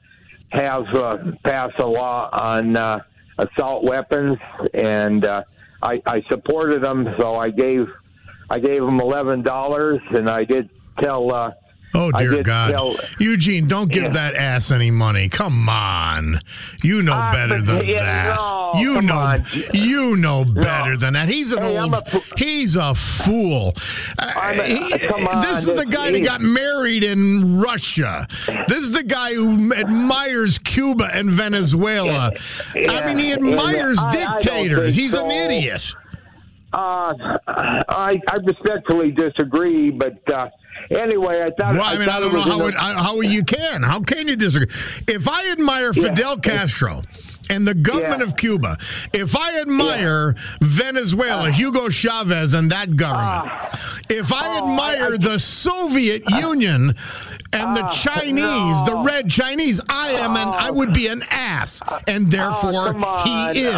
have 0.50 0.84
uh, 0.94 1.18
pass 1.44 1.72
a 1.80 1.86
law 1.88 2.30
on 2.32 2.78
uh, 2.78 3.00
assault 3.42 3.84
weapons 3.84 4.38
and 4.74 5.26
uh, 5.26 5.44
I, 5.82 6.02
I 6.06 6.22
supported 6.30 6.84
them. 6.84 7.08
so 7.20 7.36
I 7.36 7.50
gave 7.50 7.88
I 8.50 8.60
gave 8.60 8.84
him 8.84 9.00
eleven 9.00 9.42
dollars 9.42 10.00
and 10.12 10.30
I 10.30 10.44
did 10.44 10.70
tell 11.02 11.34
uh, 11.34 11.52
Oh 11.94 12.12
dear 12.12 12.32
did 12.32 12.46
God, 12.46 12.72
tell- 12.72 12.96
Eugene! 13.20 13.68
Don't 13.68 13.92
give 13.92 14.04
Yeah. 14.04 14.10
that 14.10 14.36
ass 14.36 14.72
any 14.72 14.92
money. 14.92 15.28
Come 15.30 15.68
on, 15.68 16.40
you 16.84 17.02
know 17.02 17.14
Ah, 17.14 17.32
better 17.32 17.62
than 17.62 17.86
yeah, 17.86 18.04
that. 18.04 18.36
no, 18.38 18.74
you 18.80 19.02
know, 19.02 19.16
on. 19.16 19.46
you 19.74 20.16
know 20.18 20.46
better 20.46 20.96
than 20.98 21.14
that. 21.14 21.28
He's 21.30 21.52
an 21.52 21.64
Hey, 21.64 21.78
old. 21.78 21.94
a 21.94 22.04
he's 22.38 22.76
a 22.76 22.96
fool. 22.96 23.76
Uh, 24.18 24.54
he- 24.64 24.98
come 25.00 25.28
on, 25.28 25.42
this 25.42 25.68
is 25.68 25.76
the 25.78 25.86
guy 25.86 26.12
that 26.12 26.22
got 26.24 26.42
married 26.42 27.04
in 27.04 27.60
Russia. 27.60 28.26
This 28.68 28.80
is 28.80 28.92
the 28.92 29.04
guy 29.04 29.34
who 29.34 29.74
admires 29.74 30.58
Cuba 30.60 31.10
and 31.14 31.30
Venezuela. 31.30 32.32
I 32.76 33.06
mean, 33.06 33.18
he 33.20 33.30
Yeah, 33.30 33.36
admires 33.36 34.00
and 34.02 34.16
I- 34.16 34.36
I 34.36 34.38
dictators. 34.40 34.96
He's 34.96 35.14
an 35.14 35.30
idiot. 35.30 35.94
Uh, 36.74 37.14
I, 37.48 38.22
I 38.30 38.38
respectfully 38.44 39.12
disagree, 39.12 39.92
but 39.92 40.18
uh, 40.32 40.50
anyway, 40.90 41.42
I 41.42 41.50
thought. 41.50 41.74
Well, 41.74 41.84
I 41.84 41.98
mean, 41.98 42.08
I, 42.08 42.20
don't 42.20 42.34
know 42.34 42.42
how 42.42 42.66
it, 42.68 42.76
how 42.76 42.94
how 42.94 43.22
you 43.22 43.44
can. 43.44 43.84
How 43.84 44.00
can 44.02 44.28
you 44.28 44.38
disagree? 44.38 44.70
If 45.08 45.28
I 45.28 45.52
admire 45.52 45.94
Fidel 45.94 46.38
Castro 46.38 47.02
and 47.52 47.68
the 47.68 47.76
government 47.76 48.22
Yeah. 48.22 48.28
of 48.28 48.36
Cuba, 48.38 48.78
if 49.14 49.36
I 49.38 49.60
admire 49.62 50.34
Venezuela, 50.62 51.50
ah. 51.50 51.52
Hugo 51.52 51.90
Chavez 51.90 52.54
and 52.56 52.72
that 52.72 52.96
government, 52.96 53.46
ah. 53.52 53.70
if 54.10 54.34
I 54.34 54.42
Oh, 54.46 54.58
admire 54.72 55.12
I- 55.12 55.14
I- 55.14 55.18
the 55.18 55.38
Soviet 55.40 56.24
ah. 56.32 56.40
Union 56.50 56.96
and 57.54 57.76
the 57.76 57.84
Chinese, 57.90 58.84
the 58.86 59.02
red 59.06 59.30
Chinese. 59.30 59.82
I 59.90 60.12
am 60.12 60.38
an 60.38 60.48
I 60.48 60.72
would 60.72 60.94
be 60.94 61.08
an 61.08 61.22
ass, 61.30 61.82
and 62.08 62.32
therefore 62.32 62.96
Oh, 62.98 63.52
he 63.54 63.60
is. 63.64 63.76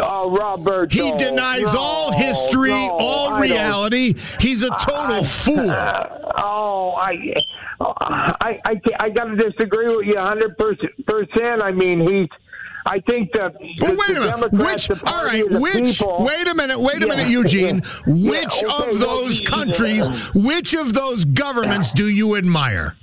Uh, 0.00 0.24
Robert. 0.28 0.90
He 0.90 1.12
denies 1.18 1.74
all 1.74 2.12
history, 2.12 2.72
all 2.72 3.38
reality. 3.38 4.14
He's 4.40 4.62
a 4.62 4.70
total 4.80 5.22
fool. 5.24 5.70
Oh, 6.42 6.92
I, 6.98 7.34
I, 7.80 8.58
I, 8.64 8.80
I 9.00 9.08
got 9.10 9.24
to 9.24 9.36
disagree 9.36 9.94
with 9.94 10.06
you 10.06 10.14
100 10.14 10.56
percent. 10.56 11.62
I 11.62 11.70
mean, 11.72 12.00
he's. 12.00 12.28
I 12.92 12.98
think 13.08 13.30
that. 13.34 13.54
Well, 13.80 13.92
the- 13.92 13.96
wait 13.96 14.10
a 14.16 14.20
minute. 14.20 14.50
Democrats, 14.50 14.88
Which? 14.88 15.02
All 15.04 15.24
right. 15.24 15.44
Which? 15.48 15.98
people- 16.00 16.26
Wait 16.28 16.48
a 16.48 16.54
minute. 16.56 16.80
Wait 16.80 16.96
a 17.02 17.06
Yeah, 17.06 17.14
minute, 17.14 17.28
Eugene. 17.38 17.82
yeah. 18.06 18.30
Which 18.30 18.62
Yeah, 18.62 18.68
okay, 18.80 18.90
of 18.90 18.98
those 18.98 19.38
countries? 19.40 20.08
Which 20.34 20.74
of 20.74 20.92
those 20.92 21.24
governments 21.24 21.92
do 21.92 22.08
you 22.08 22.36
admire? 22.36 22.96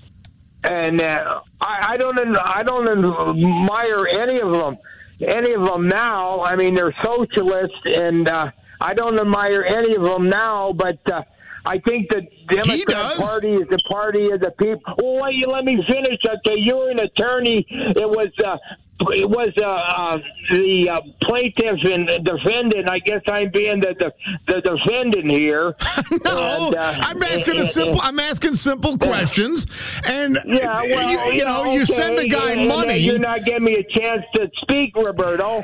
and 0.63 0.99
uh, 1.01 1.39
I, 1.61 1.91
I 1.91 1.97
don't 1.97 2.19
I 2.37 2.61
don't 2.63 2.89
admire 2.89 4.05
any 4.11 4.41
of 4.41 4.51
them, 4.51 4.77
any 5.21 5.53
of 5.53 5.65
them 5.65 5.87
now. 5.87 6.41
I 6.41 6.57
mean, 6.57 6.75
they're 6.75 6.93
socialists, 7.05 7.77
and 7.95 8.27
uh, 8.27 8.51
I 8.81 8.93
don't 8.93 9.17
admire 9.17 9.63
any 9.65 9.95
of 9.95 10.03
them 10.03 10.27
now. 10.27 10.73
But 10.73 10.99
uh, 11.09 11.21
I 11.65 11.77
think 11.87 12.09
the 12.09 12.23
Democrat 12.51 13.15
Party 13.17 13.53
is 13.53 13.67
the 13.69 13.79
party 13.89 14.29
of 14.31 14.41
the 14.41 14.51
people. 14.59 14.93
Well, 15.01 15.23
wait, 15.23 15.47
let 15.47 15.63
me 15.63 15.75
finish. 15.87 16.19
Okay, 16.27 16.59
you're 16.59 16.89
an 16.89 16.99
attorney. 16.99 17.65
It 17.69 18.09
was. 18.09 18.27
Uh, 18.43 18.57
it 18.99 19.29
was 19.29 19.49
uh, 19.61 19.67
uh, 19.67 20.19
the 20.51 20.89
uh, 20.89 21.01
plaintiff 21.21 21.79
and 21.85 22.07
defendant. 22.25 22.89
I 22.89 22.97
guess 22.99 23.21
I'm 23.27 23.51
being 23.51 23.79
the 23.79 23.95
the, 23.99 24.13
the 24.53 24.61
defendant 24.61 25.31
here. 25.31 25.75
no, 26.25 26.67
And, 26.67 26.75
uh, 26.75 26.93
I'm 26.99 27.21
asking 27.21 27.57
a 27.57 27.65
simple. 27.65 27.99
I'm 28.01 28.19
asking 28.19 28.55
simple 28.55 28.97
questions, 28.97 29.67
and 30.05 30.39
Yeah, 30.45 30.67
well, 30.75 31.11
you, 31.29 31.37
you 31.37 31.45
know, 31.45 31.71
you 31.73 31.85
send 31.85 32.17
the 32.17 32.27
guy 32.27 32.51
and- 32.51 32.61
and 32.61 32.69
money. 32.69 32.97
You're 32.97 33.19
not 33.19 33.45
giving 33.45 33.63
me 33.65 33.75
a 33.75 33.83
chance 33.99 34.23
to 34.35 34.49
speak, 34.61 34.95
Roberto. 34.95 35.63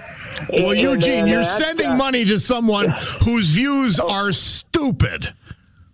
Well, 0.51 0.71
And- 0.71 0.79
Eugene, 0.79 1.21
and 1.21 1.29
you're 1.29 1.43
sending 1.43 1.91
uh, 1.91 1.95
money 1.95 2.25
to 2.25 2.39
someone 2.39 2.93
whose 3.23 3.49
views 3.49 3.99
are 3.99 4.31
stupid. 4.31 5.33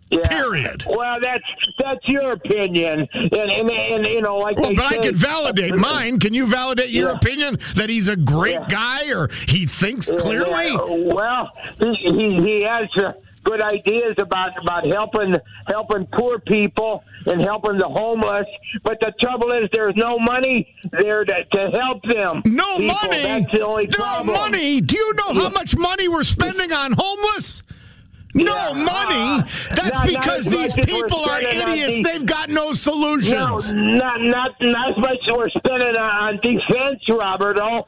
Yeah. 0.10 0.28
Period. 0.28 0.86
Well, 0.88 1.18
that's 1.22 1.44
that's 1.80 2.00
your 2.08 2.32
opinion, 2.32 3.08
and 3.14 3.34
and, 3.34 3.72
and 3.72 4.08
you 4.08 4.22
know, 4.22 4.38
like 4.38 4.58
Well, 4.58 4.74
but 4.76 4.86
I 4.86 4.98
can 4.98 5.16
validate 5.16 5.76
mine. 5.76 6.20
Can 6.20 6.34
you 6.34 6.48
validate 6.48 6.90
your 6.90 7.10
Yeah. 7.12 7.18
opinion 7.18 7.58
that 7.76 7.90
he's 7.90 8.08
a 8.08 8.16
great 8.16 8.68
guy 8.70 9.12
or 9.12 9.30
he 9.48 9.66
thinks 9.66 10.12
clearly? 10.12 10.70
Yeah, 10.70 11.14
well, 11.14 11.52
he 11.82 11.96
he, 12.12 12.44
he 12.44 12.64
has. 12.64 12.88
Uh, 12.98 13.14
Good 13.46 13.62
ideas 13.64 14.16
about 14.20 14.50
about 14.62 14.86
helping 14.94 15.34
helping 15.66 16.06
poor 16.14 16.40
people 16.40 17.02
and 17.26 17.42
helping 17.42 17.78
the 17.78 17.88
homeless, 17.88 18.46
but 18.84 18.98
the 19.00 19.14
trouble 19.22 19.48
is 19.54 19.70
there's 19.74 19.96
no 19.96 20.20
money 20.20 20.76
there 20.92 21.24
to, 21.24 21.44
to 21.54 21.60
help 21.80 22.04
them. 22.04 22.42
No 22.46 22.78
people. 22.78 22.96
money. 23.02 23.22
That's 23.24 23.52
the 23.54 23.66
only 23.66 23.86
no 23.88 23.92
problem. 23.98 24.36
money. 24.36 24.82
Do 24.82 24.98
you 24.98 25.14
know 25.16 25.34
how 25.42 25.50
much 25.50 25.78
money 25.78 26.10
we're 26.10 26.26
spending 26.26 26.74
on 26.74 26.92
homeless? 26.98 27.64
No 28.36 28.54
Yeah. 28.54 28.74
money. 28.74 29.44
That's 29.70 29.84
Not- 29.84 29.94
not 29.94 30.08
because 30.08 30.48
as 30.48 30.54
these 30.54 30.76
much 30.76 30.88
as 30.88 30.94
we're 30.94 31.08
people 31.08 31.26
are 31.30 31.42
idiots. 31.42 32.08
They've 32.08 32.26
got 32.26 32.50
no 32.50 32.74
solutions. 32.74 33.74
No, 33.74 33.82
not 33.82 34.22
not 34.22 34.52
not 34.62 34.92
as 34.92 34.98
much 34.98 35.18
as 35.28 35.38
we're 35.38 35.50
spending 35.50 35.98
on 35.98 36.40
defense, 36.44 37.02
Roberto. 37.10 37.88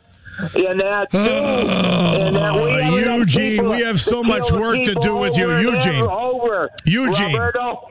And 0.56 0.80
that 0.80 1.12
too. 1.12 1.18
and 1.18 2.36
that 2.36 2.54
we 2.56 2.62
Oh, 2.82 3.18
Eugene, 3.18 3.70
we 3.70 3.82
have 3.82 4.00
so 4.02 4.24
much 4.24 4.52
work 4.52 4.76
to 4.76 4.96
do 4.96 5.16
with 5.18 5.38
you. 5.38 5.52
Eugene. 5.58 6.04
Over. 6.04 6.70
Eugene. 6.86 7.34
Roberto. 7.36 7.90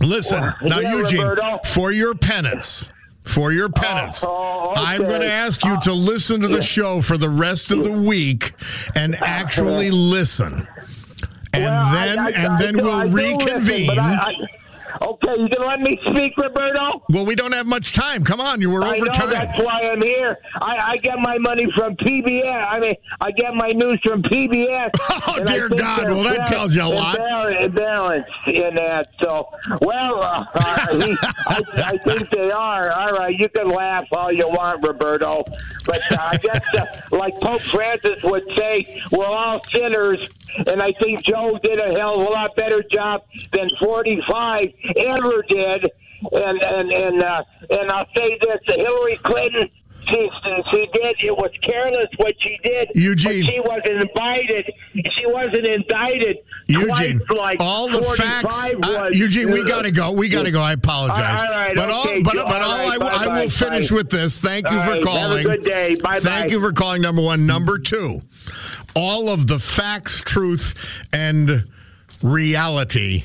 Listen, 0.00 0.52
now, 0.62 0.80
Yeah, 0.80 0.96
Eugene, 0.96 1.20
Roberto. 1.22 1.58
for 1.66 1.92
your 1.92 2.14
penance, 2.14 2.90
for 3.22 3.52
your 3.52 3.66
oh, 3.68 3.80
penance, 3.80 4.24
oh, 4.26 4.70
okay. 4.70 4.80
I'm 4.80 5.02
going 5.02 5.20
to 5.20 5.30
ask 5.30 5.64
you 5.64 5.74
oh. 5.76 5.80
to 5.84 5.92
listen 5.92 6.40
to 6.40 6.48
the 6.48 6.62
show 6.62 7.00
for 7.02 7.16
the 7.16 7.28
rest 7.28 7.70
of 7.70 7.84
the 7.84 7.92
week 7.92 8.52
and 8.96 9.14
actually 9.22 9.90
listen. 9.92 10.66
And 11.54 11.64
Well, 11.64 11.92
then 11.92 12.18
I- 12.18 12.30
and 12.30 12.58
then 12.58 12.74
do- 12.74 12.82
we'll 12.82 12.92
I 12.92 13.06
do 13.08 13.12
listen, 13.12 14.61
reconvene. 15.00 15.00
but 15.00 15.00
I- 15.00 15.06
I- 15.06 15.06
okay, 15.32 15.42
you 15.42 15.48
can 15.48 15.66
let 15.66 15.80
me 15.80 15.98
speak, 16.08 16.34
Roberto. 16.36 17.02
well, 17.08 17.26
we 17.26 17.34
don't 17.34 17.52
have 17.52 17.66
much 17.66 17.92
time. 17.92 18.24
Come 18.24 18.40
on, 18.40 18.60
you 18.60 18.70
were 18.70 18.84
over 18.84 19.06
time. 19.06 19.30
that's 19.30 19.58
why 19.58 19.80
I'm 19.82 20.02
here. 20.02 20.38
I, 20.60 20.92
I 20.92 20.96
get 20.96 21.18
my 21.18 21.38
money 21.38 21.66
from 21.76 21.96
PBS. 21.96 22.52
I 22.54 22.78
mean, 22.80 22.94
I 23.20 23.30
get 23.32 23.54
my 23.54 23.68
news 23.68 24.00
from 24.04 24.22
PBS. 24.22 24.90
Oh, 25.34 25.42
dear 25.44 25.68
God. 25.68 26.04
Well, 26.10 26.24
that 26.24 26.46
tells 26.46 26.74
you 26.74 26.82
a 26.82 26.84
lot. 26.84 27.16
Balanced 27.74 28.30
in 28.46 28.74
that. 28.74 29.08
So, 29.22 29.48
well, 29.80 30.22
uh, 30.22 30.44
uh, 30.54 31.00
he, 31.00 31.16
I, 31.46 31.62
I 31.84 31.96
think 31.98 32.28
they 32.30 32.50
are. 32.50 32.90
All 32.90 33.12
right, 33.12 33.34
you 33.36 33.48
can 33.48 33.68
laugh 33.68 34.04
all 34.12 34.32
you 34.32 34.46
want, 34.48 34.84
Roberto. 34.86 35.44
But 35.86 36.00
uh, 36.12 36.16
I 36.20 36.36
guess, 36.38 36.74
uh, 36.74 36.86
like 37.12 37.34
Pope 37.40 37.60
Francis 37.62 38.22
would 38.24 38.44
say, 38.54 39.02
we're 39.10 39.24
all 39.24 39.62
sinners. 39.70 40.28
And 40.66 40.82
I 40.82 40.92
think 40.92 41.24
Joe 41.24 41.58
did 41.62 41.80
a 41.80 41.98
hell 41.98 42.20
of 42.20 42.26
a 42.26 42.30
lot 42.30 42.54
better 42.56 42.82
job 42.92 43.24
than 43.52 43.70
45 43.80 44.66
ever 45.00 45.44
did. 45.48 45.90
And 46.32 46.62
and 46.62 46.92
and 46.92 47.22
uh, 47.22 47.42
and 47.70 47.90
I'll 47.90 48.06
say 48.16 48.38
this: 48.42 48.76
Hillary 48.76 49.18
Clinton, 49.24 49.68
she 50.08 50.30
she 50.72 50.86
did 50.94 51.16
it 51.20 51.36
was 51.36 51.50
careless 51.62 52.06
what 52.16 52.32
she 52.44 52.58
did. 52.62 52.90
Eugene. 52.94 53.44
she 53.46 53.58
wasn't 53.60 54.02
indicted. 54.02 54.72
She 55.16 55.26
wasn't 55.26 55.66
indicted. 55.66 56.38
Eugene, 56.68 57.20
like 57.36 57.56
all 57.60 57.88
the 57.88 58.02
45 58.02 58.42
facts. 58.42 58.86
Uh. 58.86 59.08
Eugene, 59.12 59.50
we 59.50 59.64
got 59.64 59.82
to 59.82 59.90
go. 59.90 60.12
We 60.12 60.28
got 60.28 60.44
to 60.44 60.52
go. 60.52 60.60
I 60.60 60.72
apologize. 60.72 61.40
All 61.40 61.50
right, 61.50 61.74
but 61.74 61.90
okay, 61.90 62.16
all, 62.16 62.22
but, 62.22 62.34
but 62.34 62.62
all 62.62 62.70
all 62.70 62.78
right, 62.88 62.92
I, 62.92 62.98
will- 62.98 63.30
I 63.38 63.42
will 63.42 63.50
finish 63.50 63.90
bye. 63.90 63.96
with 63.96 64.10
this. 64.10 64.40
Thank 64.40 64.70
you 64.70 64.78
All 64.78 64.84
for 64.84 64.90
right, 64.92 65.02
calling. 65.02 65.42
Have 65.42 65.54
a 65.54 65.56
good 65.58 65.64
day. 65.64 65.96
Bye 65.96 66.12
bye. 66.12 66.18
Thank 66.20 66.50
you 66.52 66.60
for 66.60 66.72
calling. 66.72 67.02
Number 67.02 67.20
one. 67.22 67.46
Number 67.46 67.78
two, 67.78 68.22
all 68.94 69.28
of 69.28 69.48
the 69.48 69.58
facts, 69.58 70.22
truth, 70.22 70.74
and 71.12 71.64
reality 72.22 73.24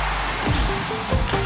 Thank 0.43 1.35
you. 1.35 1.40